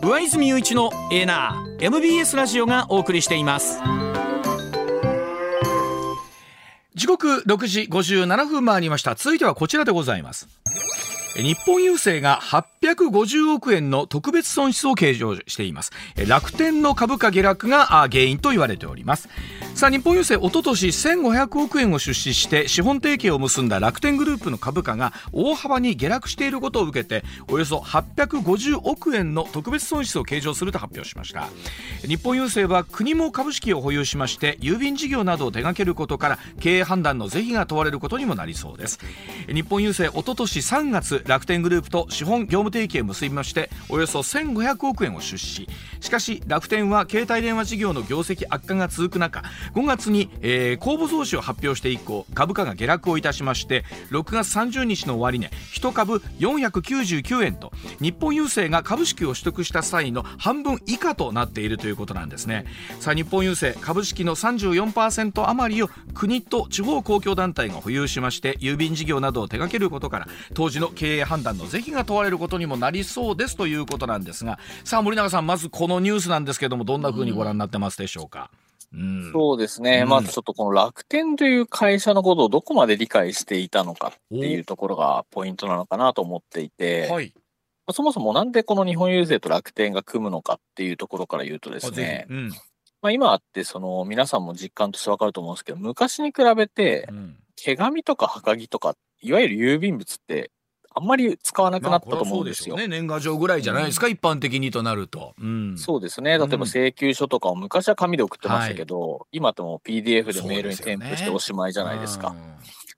[0.01, 3.79] 上泉雄一のエナー MBS ラジオがお送りしています。
[6.95, 9.15] 時刻6時57分回りました。
[9.15, 10.47] 続いてはこちらでございます。
[11.35, 15.91] 日本郵政が850億円の特別損失を計上しています。
[16.27, 19.27] 楽天の株価下落が原因と言われております。
[19.73, 31.49] さあ日本郵政おととし1500億円を出資して資本提携を結んだ楽天グループの株価が大幅に下落していることを受けておよそ850億円の特別損失を計上すると発表しました。
[32.07, 38.99] 日本郵政は国も株式を保有しまして郵便事業などを手掛けることから経営判断の是非が問われることにもなりそうです。
[39.47, 45.67] 日本郵政おととし3月楽天グループと資本業務提携を結びましておよそ1500億円を出資。
[45.99, 62.65] しかし楽天は携帯電話事業の業績悪化が続く中5月に、えー、公募増資を発表して以降株価が下落をいたしまして6月30日の終値、ね、1株499円と日本郵政が株式を取得した際の半分以下となっているということなんですね。
[62.99, 78.51] さあ日本郵政株式の34%余りを国と地方公共団体が保有しまして郵便事業などを手掛けることから当時の経営判断の是非が問われることにもなりそうですということなんですがさあ森永さんまずこのニュースなんですけどもどんなふうにご覧になってますでしょうか、
[78.93, 87.33] うん、そうですね、うん、まずちょっとこの楽天という会社のことをどこまで理解していたのかっていうところがポイントなのかなと思っていて、はい、
[87.91, 92.49] そもそもなんでこの日本郵政と楽天が組むのかっていうところから言うとですね、うん、
[93.01, 97.07] まあ、今あってその皆さんも実感としてわかると思うんですけど昔に比べて
[97.55, 100.51] 手紙とかはがきとかいわゆる郵便物って
[100.97, 102.75] あんまり使わなくなったと思うんですよ。
[102.75, 105.77] まあ、ね、年賀状ぐらいじゃないですか、うん、一般的にとなると、うん。
[105.77, 106.37] そうですね。
[106.37, 112.33] 例えば請求書とかを昔は紙で送ってましたけど、はい、今とも PDF でメールに添付しておしまいじゃないですか。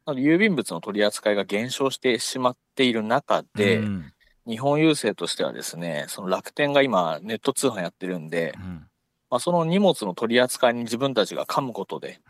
[0.06, 3.82] なので郵便物の取り扱いが減少してしまっている中で、
[4.46, 8.54] 日本郵政としてはですね、その楽天が今ネット通販やってるんで、
[9.30, 12.22] まあ、その荷物の取り扱いに自分たちが噛むことで、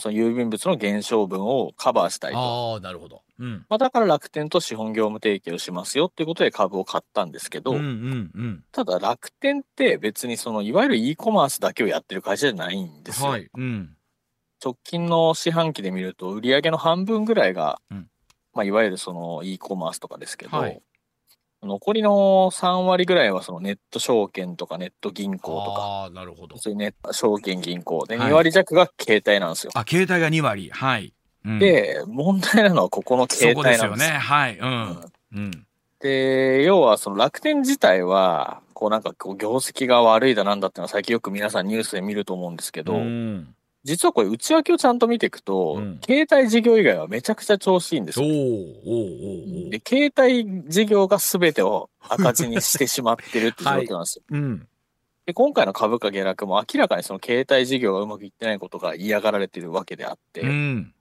[0.00, 2.76] その郵便物の減少分をカバーしたいと。
[2.76, 3.22] あなるほど。
[3.38, 13.30] うん、まあ、だから楽天と資本業務提携をしますよっていうことで株を買ったんですけど、うんうんうん、ただ楽天って別にそのいわゆる e コマースだけをやってる会社じゃないんですよ。
[13.30, 13.96] はいうん、
[14.62, 18.08] 直近の四半期で見ると売上の半分ぐらいが、うん、
[18.52, 20.82] まあ、いわゆるその e コマースとかですけど、はい、
[21.62, 29.72] 残りの3割ぐらいはそのネット証券とかネット銀行とか、あなるほどそういうネット証券銀行で2割弱が携帯なんですよ。
[29.74, 30.70] あ、携帯が2割。
[30.70, 31.12] はい。
[31.44, 33.90] うん、で、問題なのはここの携帯なんですよ。
[33.92, 34.18] ですよね。
[34.18, 34.58] はい。
[34.58, 35.00] うん。
[35.32, 35.66] うん、
[36.00, 48.26] で、要はその楽天自体は、こうなんかこう業績が悪いだなんだっていうのは最近よく皆さんニュースで見ると思うんですけど、うん実はこれ内訳をちゃんと見ていくと、うん、携帯事業以外はめちゃくちゃ調子いいんですよ。
[49.70, 54.24] で、携帯事業が全てを赤字にしてしまってるって状況なんですよ。
[54.30, 54.40] はい。
[54.40, 54.68] うん、
[55.24, 60.94] で、今回の株価下落も明らかにその携帯事業がうまくいってないことが嫌がられてるわけであって、うん、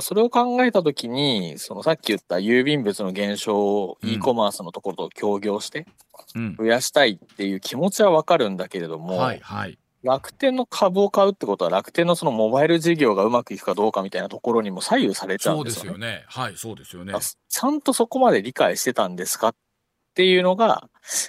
[0.00, 5.86] それを考えたときに、そのさっき言った郵便物の減少を e コマースのところと協業して
[6.58, 15.88] 増やしたいっていう気持ちはわかるんだけれども、はいはい楽天の株を買うってことは楽天のそのモバイル事業がうまくいくかどうかみたいなところにも左右されちゃうんですよね。
[15.88, 16.24] そうですよね。
[16.28, 17.14] はい、そうですよね。
[17.48, 19.54] ちゃんとそこまで理解してたんですかっ
[20.14, 20.88] ていうのが、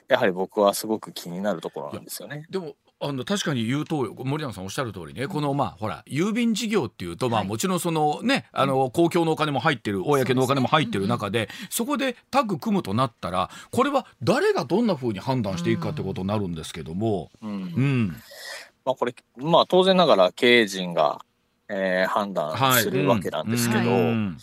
[0.10, 2.46] やはり僕はすごく気になるところなんですよね。
[2.50, 17.32] でもあの確かに言うと森永さんおっしゃる通りねこのまあほら郵便事業っていうとまあもちろんそのねあの公共のお金も入ってる公のお金も入ってる中でそこでタッグ組むとなったらこれは誰がどんなふうに判断していくかってことになるんですけども。
[17.42, 18.16] うん、うん
[18.86, 21.26] まあこれ、まあ当然ながら経営陣が、
[21.68, 24.38] えー、判断するわけなんですけど、はいうん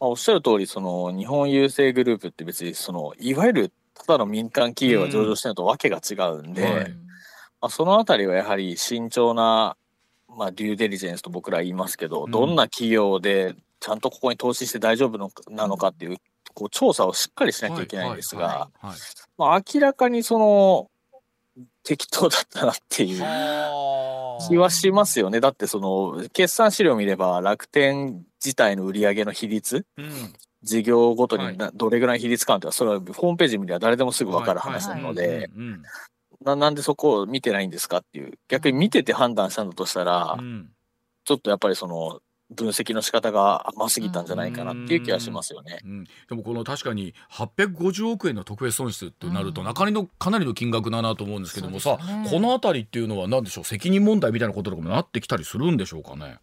[0.00, 6.96] まあ、おっしゃる通り、その日本郵政グループって別にその、いわゆるただの民間企業が上場してるのとわけが違うんで、うんはい、ま
[7.62, 9.76] あ、そのあたりはやはり慎重な、
[10.28, 16.16] まあ、デューデリジェンスと僕ら言いますけど、うん、どんな企業でちゃんとここに投資して大丈夫のなのかっていう、
[16.54, 18.70] こう調査をしっかりしなきゃいけないんですが、
[19.36, 20.90] まあ、明らかにその
[21.82, 23.22] 適当だったなっていう。
[24.48, 25.40] 気はしますよね。
[25.40, 30.10] だってその決算資料を見れば楽天自体の売り上げの比率、うん、
[30.62, 35.50] 事業ごとにどれぐらい比率かってそれはホームページ見れば誰でもすぐ分かる話なので、
[36.42, 40.70] なんでそこを見てないんですかっていう、逆に見てて判断したんだとしたら、うん、
[41.24, 45.78] ちょっとやっぱりその分析の仕方が甘すぎたんじゃないかなっていう気がしますよね。
[45.84, 56.38] うんうん、でもこの確かに850億円の特別損失となると、なかなりのかなりの金額だなと思うんですけどもさ、ね、この辺りっていうのは何でしょう責任問題みたいなこととかもなってきたりするんでしょうかね。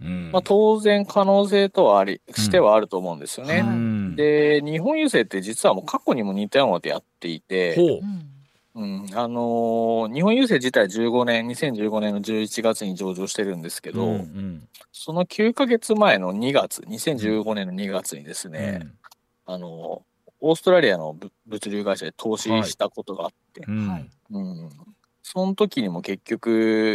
[0.00, 3.62] うん、まあ、当然可能性とはありしてはあると思うんですよね。
[3.64, 7.76] うん、で日本郵政って実はもう過去にも似たようなことやっていて。
[8.74, 24.10] うん、あのー、日本郵政自体15年、2015年の11月に上場してるんですけど、うんうん、その9か月前の2月、2015年の2月にですね、うん、あのー、オーストラリアの物流会社で投資したことがあって、はい。
[24.30, 24.70] うん、
[25.22, 26.50] その時にも結局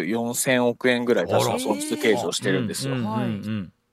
[0.08, 2.96] 4000億円ぐらい確か損失計上してるんですよ。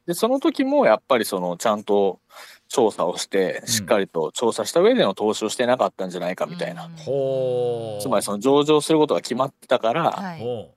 [0.07, 2.21] で、その時もやっぱりそのちゃんと
[2.69, 6.91] 調査をして、しっかりと調査した上での投資をしてなかったんじゃないかみたいな。
[6.95, 10.71] つまりその上場することが決まってたから、はい、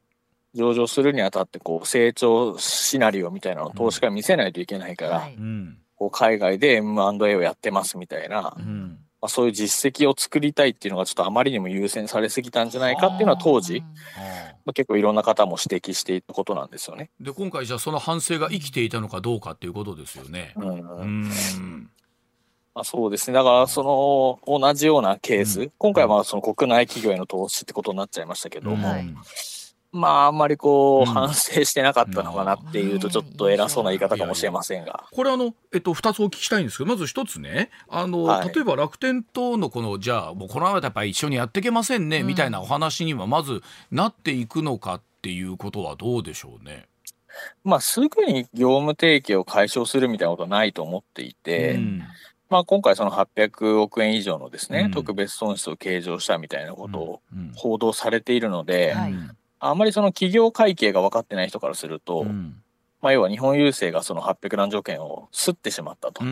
[0.53, 5.37] 上場するにあたってこう成長シナリオみたいなのを投資家見せないといけないから、はい、
[5.95, 17.09] こう海外で M&A をやってますみたいな、うん、まあ、そういう実績を作りたいっていうのがちょっとあまりにも優先されすぎたんじゃないかっていうのは当時、まあ、結構いろんな方も指摘していたことなんですよね。
[17.19, 20.53] で今回じゃあその反省が生きていたのかどうかっていうことですよね。
[20.55, 21.89] うんうん
[22.75, 23.33] まあ、そうですね。
[23.33, 23.81] だからそ
[24.45, 28.75] の同じようなケース、うん、今回はまあその国内企業への投資ってことになっちゃいましたけど。
[28.75, 29.15] も、うん
[29.97, 35.05] まあ、あんまりこう、反省してなかったのかなっていうと、ちょっと偉そうな言い方かもしれませんが。
[35.11, 46.85] これ、あの、えっと、二つお聞きしたいんですけど、まず一つね、あの、はい、例えば楽天とのこの、じゃあ、もうこのままやっぱり一緒にやっていけませんね、みたいなお話には、まずなっていくのかっていうことはどうでしょうね。
[47.63, 52.03] まあ、すぐに業務提携を解消するみたいなことはないと思っていて、うん。
[52.49, 57.21] まあ、今回その800億円以上のですね、うん、特別損失を計上したみたいなことを
[57.55, 62.61] 報道されているので、うんうんあんまりその企業会計が分かってない人からすると、うん、
[63.01, 66.23] まあ、要は日本郵政がその800何条件をすってしまったと。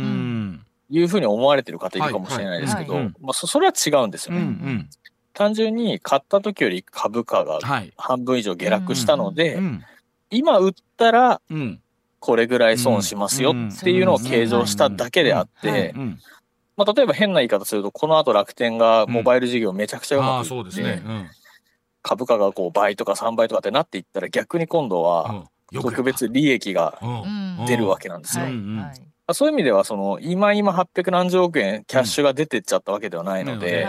[0.89, 4.41] いうふうに思われてる方いるかもしれないですけど、はいはいまあ、そそれは違うんですよね。
[4.41, 4.89] うんうん。
[5.33, 7.91] 単純に買った時より株価がはい。
[7.97, 9.83] 半分以上下落したので、うん
[10.31, 11.81] 今売ったらうん。
[12.19, 15.71] これぐらい損しますよっていうのを計上しただけであっうん。
[15.71, 16.19] て、うん。
[16.75, 21.03] まあ、例えば変な言い方すると、この後楽天がモバイル事業めちゃくちゃうまくいって、そうですね。
[22.05, 26.99] うん株価がこう倍とか3倍とかってなっていったら逆に今度は特別利益が
[27.67, 28.45] 出るわけなんですよ。
[29.33, 33.87] そういう意味では、その今今800何十億円キャッシュが出てっちゃったわけではないので、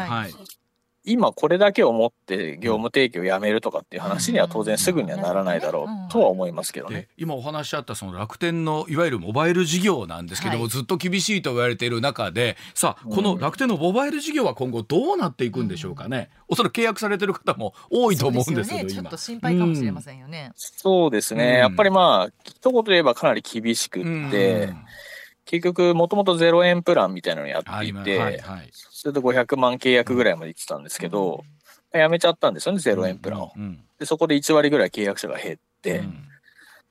[1.06, 7.02] 今これだけを持って業務提供をやめるとかっていう話には当然すぐにはならないだろうとは思いますけどね。
[7.02, 7.08] で。
[7.16, 10.70] 今お話しあったその楽天のいわゆるモバイル事業なんですけども、はい。
[10.70, 18.90] ずっと厳しいと言われている中でさあこの楽天のモバイル事業は今後どうなっていくんでしょうかね、おそらく契約されてる方も多いと思うんですけどね。
[18.92, 20.52] ちょっと心配かもしれませんよね。
[20.56, 21.44] そうですね。
[21.44, 21.50] うん。
[21.58, 24.72] やっぱりまあ、一言で言えばかなり厳しくって、
[25.46, 31.44] 結局もともと0円プランみたいなのをやっていて、はいはい、それで500万契約ぐらいまで行ってたんですけど、
[31.92, 33.52] やめちゃったんですよね、0円プランを。
[33.54, 33.84] うん。
[33.98, 36.24] で、そこで1割ぐらい契約者が減って、うん。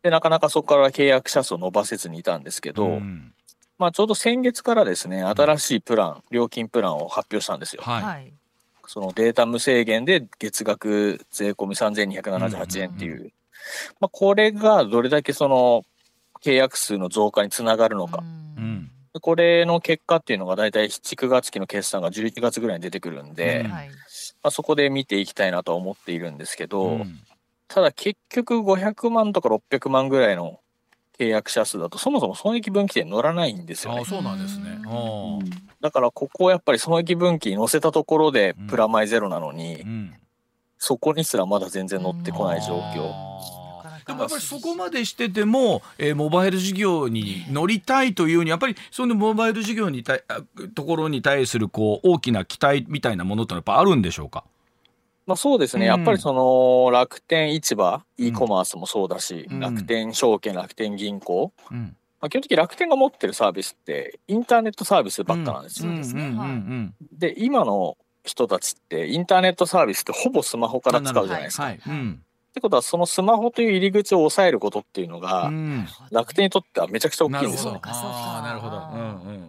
[0.04, 3.34] で、なかなかそこから契約者数を伸ばせずにいたんですけど、うん。
[3.80, 7.82] まあちょうど先月からですね、新しいプラン、料金プランを発表したんですよ。
[7.84, 8.32] はい、はい。
[8.86, 13.32] そのデータ無制限で月額税込み3278円っていう、
[14.00, 15.82] まあこれがどれだけその
[16.44, 18.24] 契約数の増加につながるのか。
[19.21, 23.89] これの結果っていうのが大体7、9月期の決算が11月ぐらいに出てくるんで、うんはい。
[23.89, 23.93] ま
[24.43, 27.19] あ、そこで見ていきたいなとは思っているんですけど、うん
[27.67, 30.60] ただ結局500万とか600万ぐらいの
[31.17, 34.06] 契約者数だとそもそも損益分岐点乗らないんですよねああ。
[34.06, 34.78] そうなんですね。
[34.88, 35.49] うん
[35.82, 40.13] だからここをやっぱり損益分岐に乗せたところでうんプラマイゼロなのに、うん
[40.78, 43.12] そこにすらまだ全然乗ってこない状況。
[44.06, 50.41] でもやっぱりそこまでしてても、えーモバイル事業に乗りたいというにやっぱりそのモバイル事業にたあ
[50.76, 54.44] ところに対するこう大きな期待みたいなものってのはやっぱあるんでしょうか？
[55.26, 55.91] まあそうですね、うん。
[55.91, 59.60] やっぱりその楽天市場、e コマースもそうだし、うん。
[59.60, 65.89] 楽天証券、楽天銀行、うん、まあ、基本的に楽天が持ってるサービスってインターネットサービスばっかなんですよ。
[65.89, 66.94] そうですねんんはいん。
[67.12, 71.63] で、今の人たちってインターネットサービスってほぼスマホから使うじゃないですか。
[71.63, 71.80] はい。
[71.88, 72.22] うん
[72.56, 77.74] ってことはそのスマホという入り口を抑えることっていうのが、うん楽天にとってはめちゃくちゃ大きいんですよ。
[77.74, 78.82] なるほど。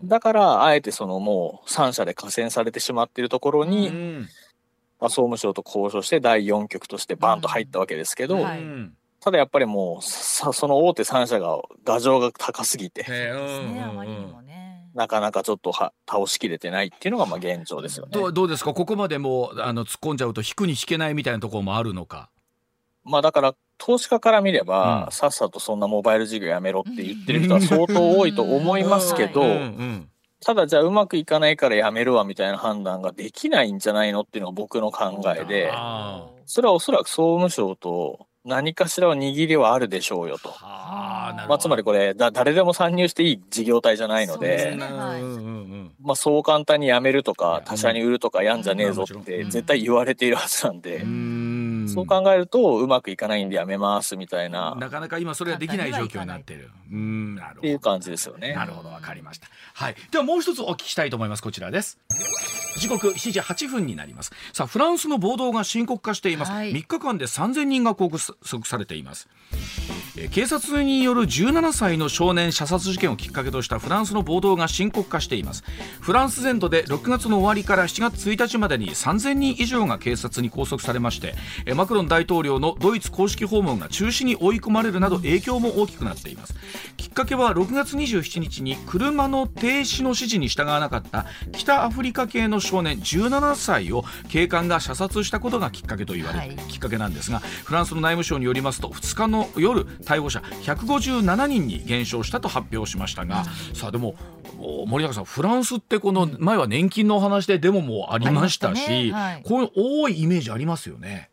[0.03, 4.29] だからあえてそのもう3社で加戦されてしまっているところに、うん
[4.99, 8.45] まあ、総務省と交渉して第4局としてバンと入ったわけですけど、
[9.21, 13.07] ただやっぱりもうさその大手3社が牙城が高すぎて。
[14.95, 18.13] なかなかちょっとは倒しきれてないっていうのがまあ現状ですよね。
[18.13, 18.73] どうどうですか？
[18.73, 22.31] ここまでもうあの突っ込んじゃうと引くに引けないみたいなところもあるのか？
[23.07, 25.13] まあだから投資家から見れば、うん。
[25.13, 29.45] さっさとそんなモバイル事業やめろって言ってる人は相当多いと思いますけど、
[30.45, 40.51] ただじゃあうまくいかないからやめるわみたいな判断ができないんじゃないのっていうのが僕の考えで、あそれはおそらく総務省と何かしらは握りはあるでしょうよと。
[40.61, 44.77] まあ、つまりこれだ誰でも参入していい事業体じゃないのそうで
[46.01, 49.23] まあ、そう簡単にやめるとか他社に売るとかやんじゃねえぞっうん。
[49.25, 51.46] て絶対言われているはずなんで、うん
[51.89, 56.71] そう考えるとうまくいかないんでやめますみたいななかなか今それができない状況になってる。
[56.93, 57.59] うん、なるほど。
[57.61, 58.55] っていう感じですよね。
[58.55, 59.49] なるほど、わかりました。
[59.75, 61.43] はい、ではもう一つお聞きしたいと思います。
[61.43, 61.99] こちらです。
[62.79, 64.33] 時刻7時8分になります。
[64.53, 66.53] さあ、フランスの暴動が深刻化しています。
[66.53, 69.29] はい3日間で3000人が拘束されています。
[70.17, 75.63] えー警察による17歳の少年射殺事件をきっかけとしたフランスの暴動が深刻化しています
[76.01, 86.55] フランス全土で6月の終わりから7月1日までに3000人以上が警察に拘束されましてえーマクロン大統領のドイツ公式訪問が中止に追い込まれるなど影響も大きくなっています。
[86.97, 96.57] きっかけは6月27日に車の停止の指示に従わなかった北アフリカ系の少年17歳を警官が射殺したことがきっかけと言われ、はい。
[96.69, 104.15] きっかけなんですがフランスの内務省によりますと2日の夜逮捕者157人に減少したと発表しましたが、さあでも
[104.59, 109.13] お森永さんフランスってこの前は年金のお話でデモもありましたありましたし、ね。
[109.13, 109.43] はい。
[109.45, 111.31] こういう多いイメージありますよね。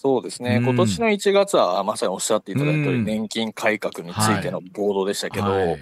[0.00, 0.64] そうですね、うん。
[0.64, 3.04] 今年の1月はまさにおっしゃっていただいた通りうん。
[3.04, 5.76] 年金改革についての暴動でしたけど、はい。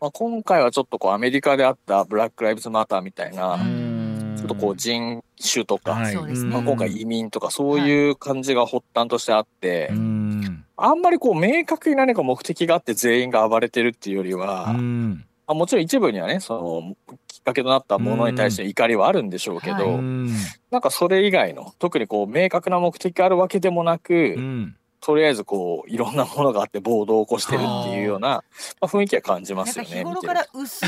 [0.00, 4.36] まあ、今回はちょっとこうアメリカであったブラック・ライブズ・マターみたいな、うん。
[4.38, 10.64] ちょっとこう人種とか、まあ、今回移民とかそういう感じが発端としてあって、うん。
[10.78, 15.10] あんまりこう明確に何か目的があって全員が暴れてるっていうよりは、うん。
[15.12, 20.30] まあ、もちろん一部にはねそのきっかけとなったものに対して怒りはあるんでしょうけど、はいうん
[20.70, 28.42] なんかそれ以外の特にこう明確な目的があるわけでもなく、うんとりあえずこういろんなものがあって暴動を起こしてるっていうような、ま
[28.80, 29.90] あ、雰囲気は感じますよね。
[29.90, 30.84] 日頃から薄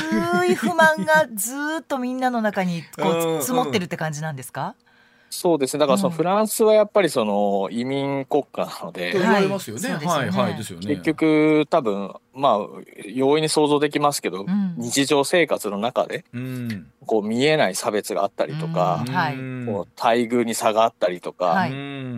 [0.49, 4.75] い不満がずっとみんなの中にこう積もってるって感じなんですか？
[5.31, 5.81] そうですね。
[5.81, 9.89] だからそのフランスはやっぱりその移民国家なので、と言われますよね。
[9.91, 10.29] はい。
[10.29, 10.97] はいですよね。
[10.97, 12.59] 結局多分まあ
[13.07, 14.75] 容易に想像できますけど、うん。
[14.77, 16.91] 日常生活の中でうん。
[17.07, 21.67] こう見えない差別があったりとかこう待遇に差があったりとか、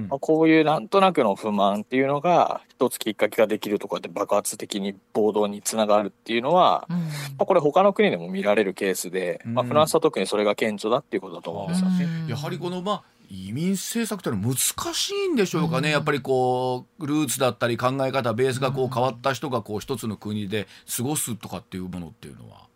[0.09, 6.97] まあ、こういうなんとなくの不満っていうのが一つきっかけができるとかで爆発的に暴動につながるっていうのは、うん。
[6.97, 7.05] ま
[7.41, 12.05] あ、これ他の国でも見られるケースで、まあ、うんフランスは特にそれが顕著だっていうことだと思うんですよね。
[12.05, 12.29] うん。
[12.29, 22.72] やはりこのまあ移民政策ってのは難しいんでしょうかね、やっぱりこうルーツだったり考え方ベースがこう変わった人がこう一つの国で過ごすとかっていうものっていうのは。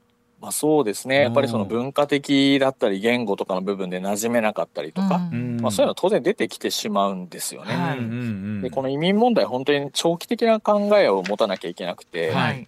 [0.47, 1.22] まあ、そうですね。
[1.22, 5.61] やっぱりその文化的だったり言語とかの部分で馴染めなかったりとか、うん。
[5.61, 7.74] まあ、そういうのは当然出てきてしまうんですよね。
[7.74, 12.66] はいでこの移民問題本当に長期的な考えを持たなきゃいけなくて、ははいい。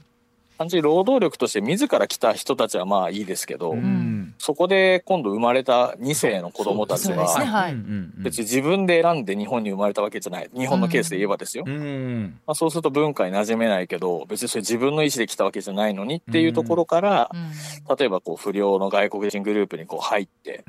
[0.58, 4.34] 単純に労働力として自ら来た人たちはまあいいですけど、うん。
[4.38, 7.72] そこで今度生まれた2世の子供たちは
[8.16, 10.50] 別に自分で選んで日本に生まれたわけじゃない。
[10.52, 12.40] 日本のケースで言えばですよ、うん。
[12.44, 17.96] まあ、そうすると文化に馴染めないけど別にそれ自分の意思で来たわけじゃないのにっていうところから、うん。
[17.96, 20.64] 例えばこう不良の外国人グループにこう入って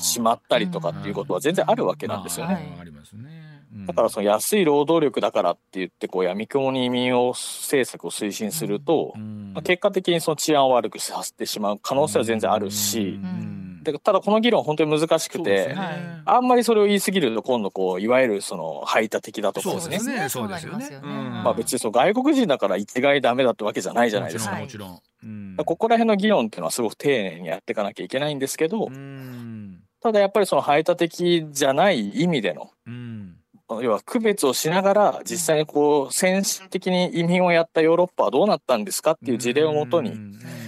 [0.00, 2.72] しまったりとかっていうことは全然あるわけなんですよね。
[2.72, 3.49] まあありますね。
[3.74, 3.86] うん。
[3.86, 9.52] だからその安い労働力だからって言ってこう闇雲に移民を政策を推進すると、うん。
[9.54, 13.82] まあ、結果的にその治安を悪くさせてしまう可能性は全然あるし、うん。
[13.82, 15.74] でただこの議論本当に難しくて、ね。
[15.74, 16.22] はい。
[16.24, 19.96] あんまりそれを言い過ぎると今度こういわゆるその排他的だとかそうですね。
[19.96, 20.28] ですね。
[20.28, 21.00] そううですすよね。
[21.02, 24.52] まあ別にその外国人だから一概ダメだってわけじゃないじゃないですか。
[24.52, 25.30] はいもちろんもちろん。
[25.30, 25.56] うん。
[25.64, 29.80] ここら辺の議論っていうのはすごく丁寧にやっていかなきゃいけないんですけど、うん。
[30.02, 33.36] ただやっぱりその排他的じゃない意味でのうん
[33.82, 40.59] 要は区別をしながら実際にこう先進的に移民をやったヨーロッパはどうなったんですかっていう事例をもとにうん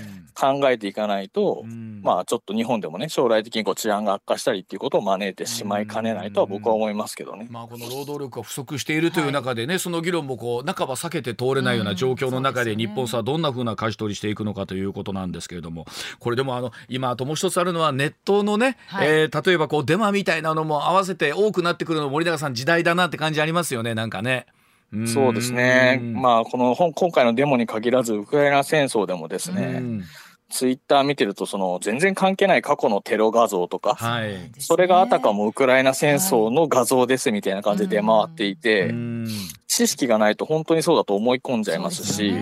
[0.43, 7.47] 考えていかないと、うんまあちょっと日本でもね将来的にこう治安が悪化したりっていうことを招いてしまいかねないとは僕は思いますけどね。
[7.49, 15.87] まあ、この労働力が不足しているという中でね、その議論もこう半ば避けて通れないような状況の中で日本さはどんなふうな舵取りしていくのかということなんですけれども
[16.19, 24.47] これでもあの今あともう一つあるのはネットのね、はいえー例えばこうデマみたいなのも合わせて多くなってくるの森永さん時代だなって感じありますよねなんかね。
[24.95, 26.01] んそうですね。
[26.03, 30.05] まあこの本今回のデモに限らずウクライナ戦争でもですうね、ん
[30.53, 34.53] ツイッター見てるとその全然関係ない過去のテロ画像とか、はい。
[34.59, 39.29] それがあたかもウクライナ戦争の画像ですみたいな感じで出回っていて、うん。
[39.67, 42.35] 知識がないと本当にそうだと思い込んじゃいますし、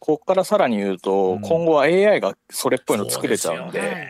[0.00, 1.40] ここからさらに言うと、うん。
[1.40, 4.08] 今後は AI がそれっぽいの作れちゃうんで、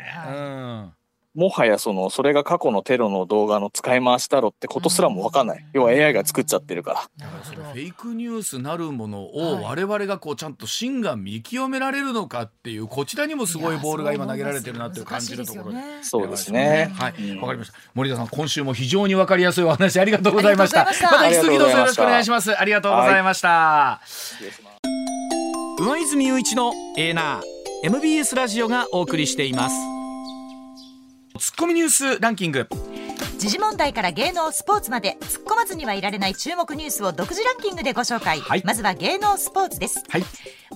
[1.35, 5.65] もはやそのそれが過去のテロの動画の使い回しだろってことすらもわかんない。
[5.73, 7.27] 要は AI が作っちゃってるから。
[7.27, 15.79] なるほどそのフェイクニュースなるものをはい我々がこうちゃんと真が見極められるのかっていうこちらにもすごいボールが今投げられてるなっていう感じるところで。
[16.03, 16.91] そうですね。
[16.95, 17.79] はい、うんわかりました。
[17.95, 20.89] 森田さん、今週も非常にわかりやすいお話ありがとうございました。
[20.89, 22.59] ありがとうございましたた引き続きどうぞよろしくお願いします。
[22.59, 24.01] ありがとうございました。
[24.05, 27.43] 失礼します上泉雄一のエーナー
[27.85, 30.00] MBS ラジオがお送りしています。
[31.41, 32.69] ツッコミニュースランキング。
[33.39, 40.25] 時事問題から芸能スポーツまで突っ込まずにはいられない注目ニュースを独自ランキングでご紹介、はいまずは芸能スポーツですはい。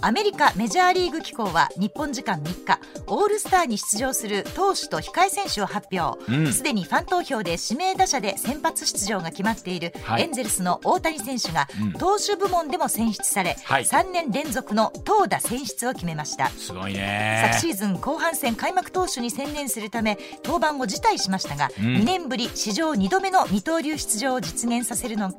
[0.01, 6.19] アメリカメジャーリーグ機構は日本時間3日オールスターに出場する投手と控え選手を発表。
[6.31, 6.53] うん。
[6.53, 10.23] すで、にファン投票で指名打者で先発出場が決まっているはい。
[10.23, 11.93] エンゼルスの大谷選手がうん。
[11.93, 13.85] 投手部門でも選出され、はい。
[13.85, 16.49] 3年連続の投打選出を決めました。
[16.51, 17.49] すごいね。
[17.53, 21.85] 昨シーズン後半戦開幕投手に専念するため登板を辞退しましたが、うん。
[21.97, 25.31] 2年ぶり史上2度目の二刀流出場を実現させるの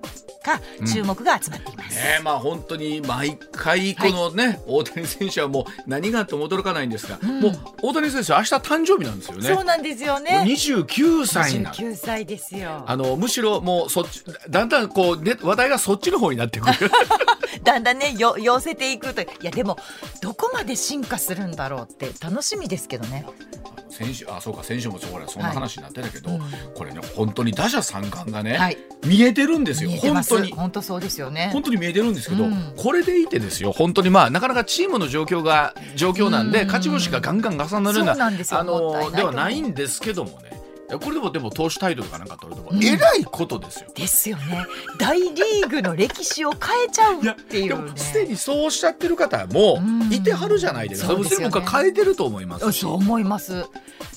[0.46, 0.62] か
[0.94, 1.96] 注目が集まっています。
[1.96, 9.44] ねまあ本当に毎回このね、大谷選手はもう何があっても驚かないんですが、んもう大谷選手は明日誕生日なんですよね。
[9.56, 10.44] そうなんですよね。
[10.46, 11.76] 29歳になる。
[11.78, 12.84] 29歳ですよ。
[12.86, 16.92] あのむしろもうそっちだんだんこう、ね、話題がそっちの方になってくる
[17.64, 19.78] だんだんねよ寄せていくといやでも
[20.22, 23.26] どこまで進化するんだろうって楽しみですけどね。
[23.96, 31.52] 先週あそうか先週もそこらそんな話になってたけど、はいうんこれね本当に打者三冠がね、はい見えてるんですよ本当に本当そうですよね。
[31.54, 36.68] 本当に見えてるんですけど、うんこれでいてですよ本当にまあなかなかチームの状況が状況なんで、うん。
[36.68, 40.56] 勝ち星がガンガン重なるようなあのではないんですけどもね。
[41.00, 43.90] これでもでも投手タイトルかなんか取ると、うん、えらいことですよ。
[43.96, 44.66] ですよね。
[45.00, 49.80] 大リーグの歴史を変えちゃうっていう、すでにそうおっしゃってる方も
[50.12, 51.14] いてはるじゃないですか。
[51.14, 53.66] うん、それ僕は変えてると思いますそう思います。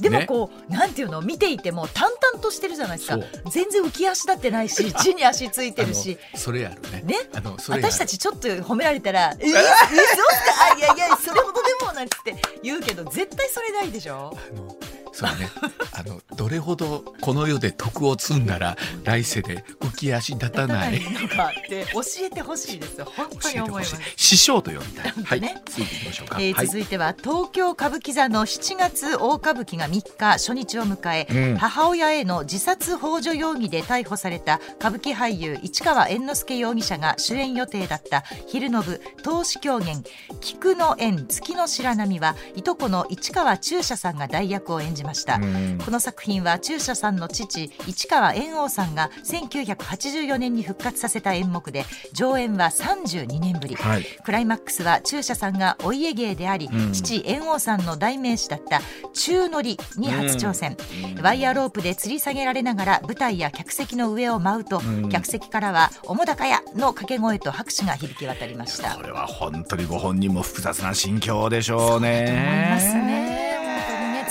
[0.01, 3.19] でもこう、ね、なんていうの見ていても淡々としてるじゃないですか。
[3.51, 6.19] 全然浮き足立ってないし、 地に足ついてるし。
[6.35, 7.03] それやるね。
[7.05, 7.17] ね。
[7.35, 10.77] あの私たちちょっと褒められたら、えー、 嘘か？
[10.77, 14.37] いやいやそれほどでもなんつって言うけど絶対それないでしょ？
[14.53, 14.77] あの
[15.19, 15.49] そうね。
[15.93, 21.01] あのどれほどこの世で徳を積んだら来世で浮き足立たない。
[21.01, 23.07] のかって教えてほしいですよ。
[23.17, 23.97] 本当に思います。
[24.17, 25.89] 師匠と呼びたい、はい、ね、続い。
[25.89, 40.03] ていきましょうか、えー、続いては、東京歌舞伎座の7月大歌舞伎が3日初日を迎え、うん、母親への自殺幇助容疑で逮捕された歌舞伎俳優市川猿之助容疑者が主演予定だった昼の部投資狂言
[40.41, 45.41] 菊の縁月の白波はいとこの市川中車さんが代役を演じました、
[45.85, 58.83] この作品は中車さんの父市川猿翁さんが1984年に復活させた演目で上演は32年ぶり、はい、クライマックスは中車さんがお家芸であり、うん、父猿翁さんの代名詞だった
[59.15, 60.77] 中乗りに初挑戦、
[61.17, 68.95] うん、ワイヤーロープで吊り下げられながら舞台や客席の上を舞うと、うん、客席からは「おもだかや!」の掛け声と拍手が響き渡りました。
[68.97, 72.27] これは本当にご本人も複雑な心境でしょうね。
[72.29, 73.48] そう思いますね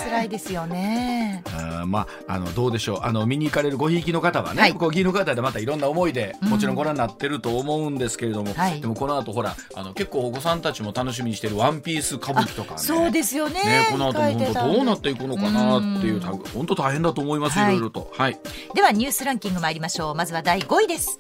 [0.07, 1.43] 辛いですよね。
[1.53, 12.79] あまああのどうでしょうあの見に行かれるごひいきの方はね、はい、ごひいの方でまたいろんな思いでもちろんご覧になってると思うんですけれども、うんでもこの後ほらあの結構お子さんたちも楽しみにしてるワンピース歌舞伎とかね。
[12.79, 13.63] そうですよね。
[13.63, 18.11] ねこの後も本当どうなっていくのかなっていう本当大変だと思います、い、ろいろと。
[18.13, 18.39] はい。
[18.73, 20.15] ではニュースランキング参りましょう。
[20.15, 21.17] まずは第5位です。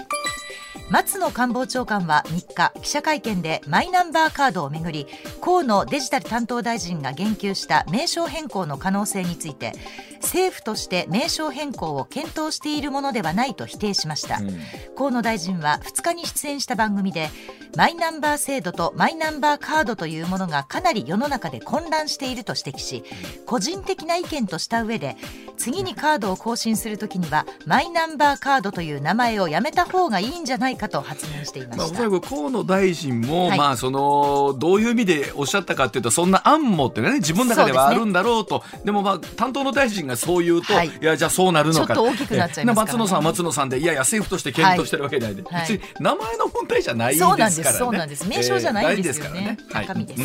[0.89, 5.05] 松野官房長官は3日記者会見でマイナンバーカードをめぐり
[5.41, 9.73] 河野デジタル担当大臣が言及した名称変更の可能性について
[10.21, 14.59] 政府として名称変更を検討しているものではないと否定しました、うん、
[14.95, 17.29] 河野大臣は2日に出演した番組で
[17.75, 23.03] マイナンバー制度とマイナンバーカードというものがかなり世の中で混乱していると指摘し
[23.45, 25.15] 個人的な意見とした上で
[25.57, 38.63] 次にカードを更新するときにはマイナンバーカードという名前をやめた方がいいんじゃないかと発言していました、まあ、おそらく河野大臣も、はい、まあそのどういう意味でおっしゃったかというとそんな案もってね自分の中ではあるんだろうと。
[38.79, 41.95] で、ね,、もまあ担当の大臣がそう言うと、はい、いやじゃあそうなるのか。
[41.95, 47.51] ちょっと大きくなっちゃいます、ね、松野さんは松野さんでいやいや政府として検討してるわけないで、はい、別に名前の問題じゃないですからね。
[47.77, 49.85] そうなんです名称じゃないですよね、えー、ね。
[49.87, 50.15] 中身で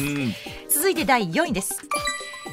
[0.68, 1.80] す、続いて第4位です。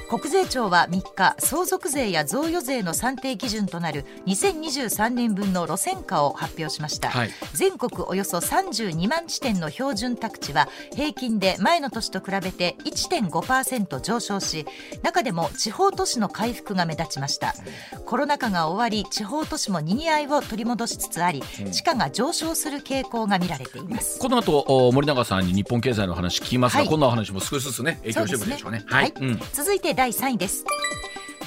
[0.09, 14.65] 国税庁は3日相続税や贈与税の算定基準となる2023年分の路線価を発表しました、はい、全国およそ32万地点の標準宅地は平均で前の年と比べて1.5%上昇し
[15.03, 17.53] 中でも地方都市の回復が目立ちました。
[18.05, 21.41] コロナ禍が終わり地方都市もにぎわいを取り戻しつつあり
[21.72, 24.20] 地価が上昇する傾向が見られています。
[24.20, 30.65] この後森永さんに日本経済の話聞きますが、はい、こんなお話も少しずつね影響してくるでしょうね、ね、はい、うん、続いて第3位です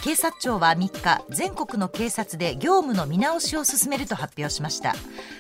[0.03, 4.97] 警察庁は3日全国の警察で業務の見直しを進めると発表しました。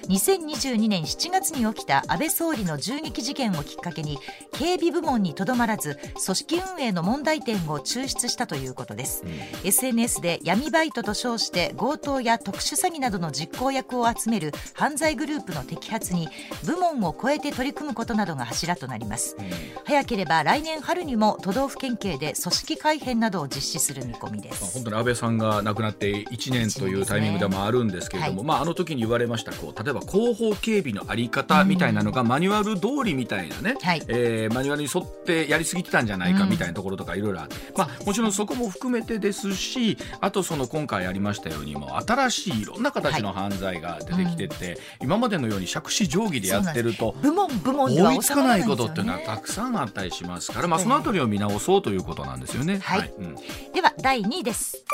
[0.09, 4.19] 2022年7月に起きた安倍総理の銃撃事件をきっかけに
[4.53, 9.31] 警備部門にとどまらず組織運営の問題点を抽出したということです、うん、
[9.67, 16.29] SNS で闇バイトと称して強盗や特殊詐欺などの実行役を集める犯罪グループの摘発に
[16.65, 19.45] 部門を超えて取り組むことなどが柱となります、うん、
[19.85, 24.52] 早ければ来年春にも都道府県警で組織改編などを実施する見込みです。
[24.52, 52.79] まあ、本当に安倍さんが亡くなって1年というタイミングでもあるんですけれども、ねはい、まあ、あの時に言われましたこう例えば後方警備の在り方みたいなのがマニュアル通りみたいなね、はい、えー、マニュアルに沿ってやりすぎてたんじゃないかみたいなところとかいろいろあって、まあ、もちろんそこも含めてですしあとその今回ありましたようにも新しいいろんな形の犯罪が出てきてて、はい今までのように杓子定規でやってると部門部門追いつかないことっていうのはたくさんあったりしますから、まあ、そのあたりを見直そうということなんですよね。
[52.79, 53.35] はい、うん、
[53.73, 54.85] では第2です。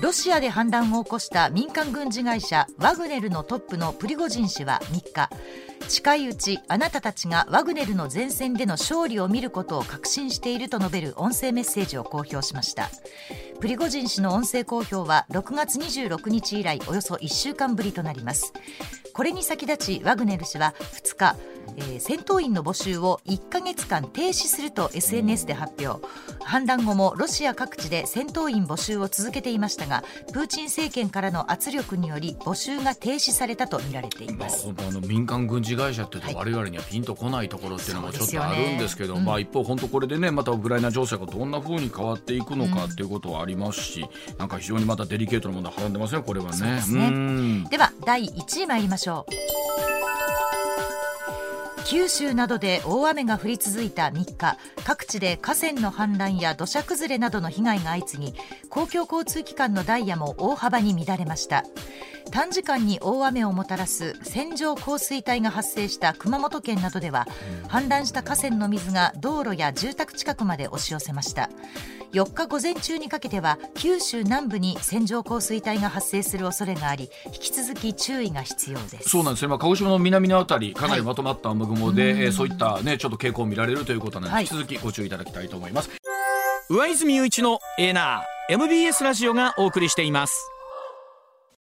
[0.00, 5.30] ロシアで反乱を起こした民間軍事会社ワグネルのトップのプリゴジン氏は3日
[5.88, 12.90] 近いうちあなたたちがワグネルの前線での勝利を見ることを確信していると述べる音声メッセージを公表しました。
[13.60, 18.52] プリゴジン氏の音声公表は6月26日以来およそ1週間ぶりとなります。
[19.12, 21.36] これに先立ちワグネル氏は2日
[21.76, 26.04] えー、戦闘員の募集を1か月間停止すると SNS で発表。
[26.44, 46.82] 反乱後もロシア各地で戦闘員募集を続けていましたがプーチン政権からの圧力により募集が停止されたと見られています、まあ、本当あの民間軍事会社っていうと我々にはピンとこないところっていうのもちょっとあるんですけど、ねうん、まあ、一方本当これでねまたウクライナ情勢がどんなふうに変わっていくのかっていうことはありますし、うん、なんか非常にまたデリケートなものはらんでますねこれはね。
[46.88, 47.68] ね。
[47.70, 50.43] では第1位参りましょう。
[51.86, 58.34] 九州などで大雨が降り続いた3日各地で河川の氾濫や土砂崩れなどの被害が相次ぎ
[58.70, 61.64] 公共交通機関のダイヤも大幅に乱れました。
[62.30, 67.26] 短時間に大雨をもたらす線状降水帯が発生した熊本県などでは
[67.68, 71.50] 氾濫した河川の水が道路や住宅近くまで押し寄せました。
[72.12, 79.08] 4日午前中にかけては九州南部に線状降水帯が発生する恐れがあり引き続き注意が必要です。
[79.08, 85.90] そうなんですね、まあ、鹿児島の南のあたりかなりまとまった雨雲で、はい、えー、そういったねちょっと傾向を見られるということなので、はい、引き続きご注意いただきたいと思います。
[86.70, 90.53] 上泉雄一のエーナー MBS ラジオがお送りしています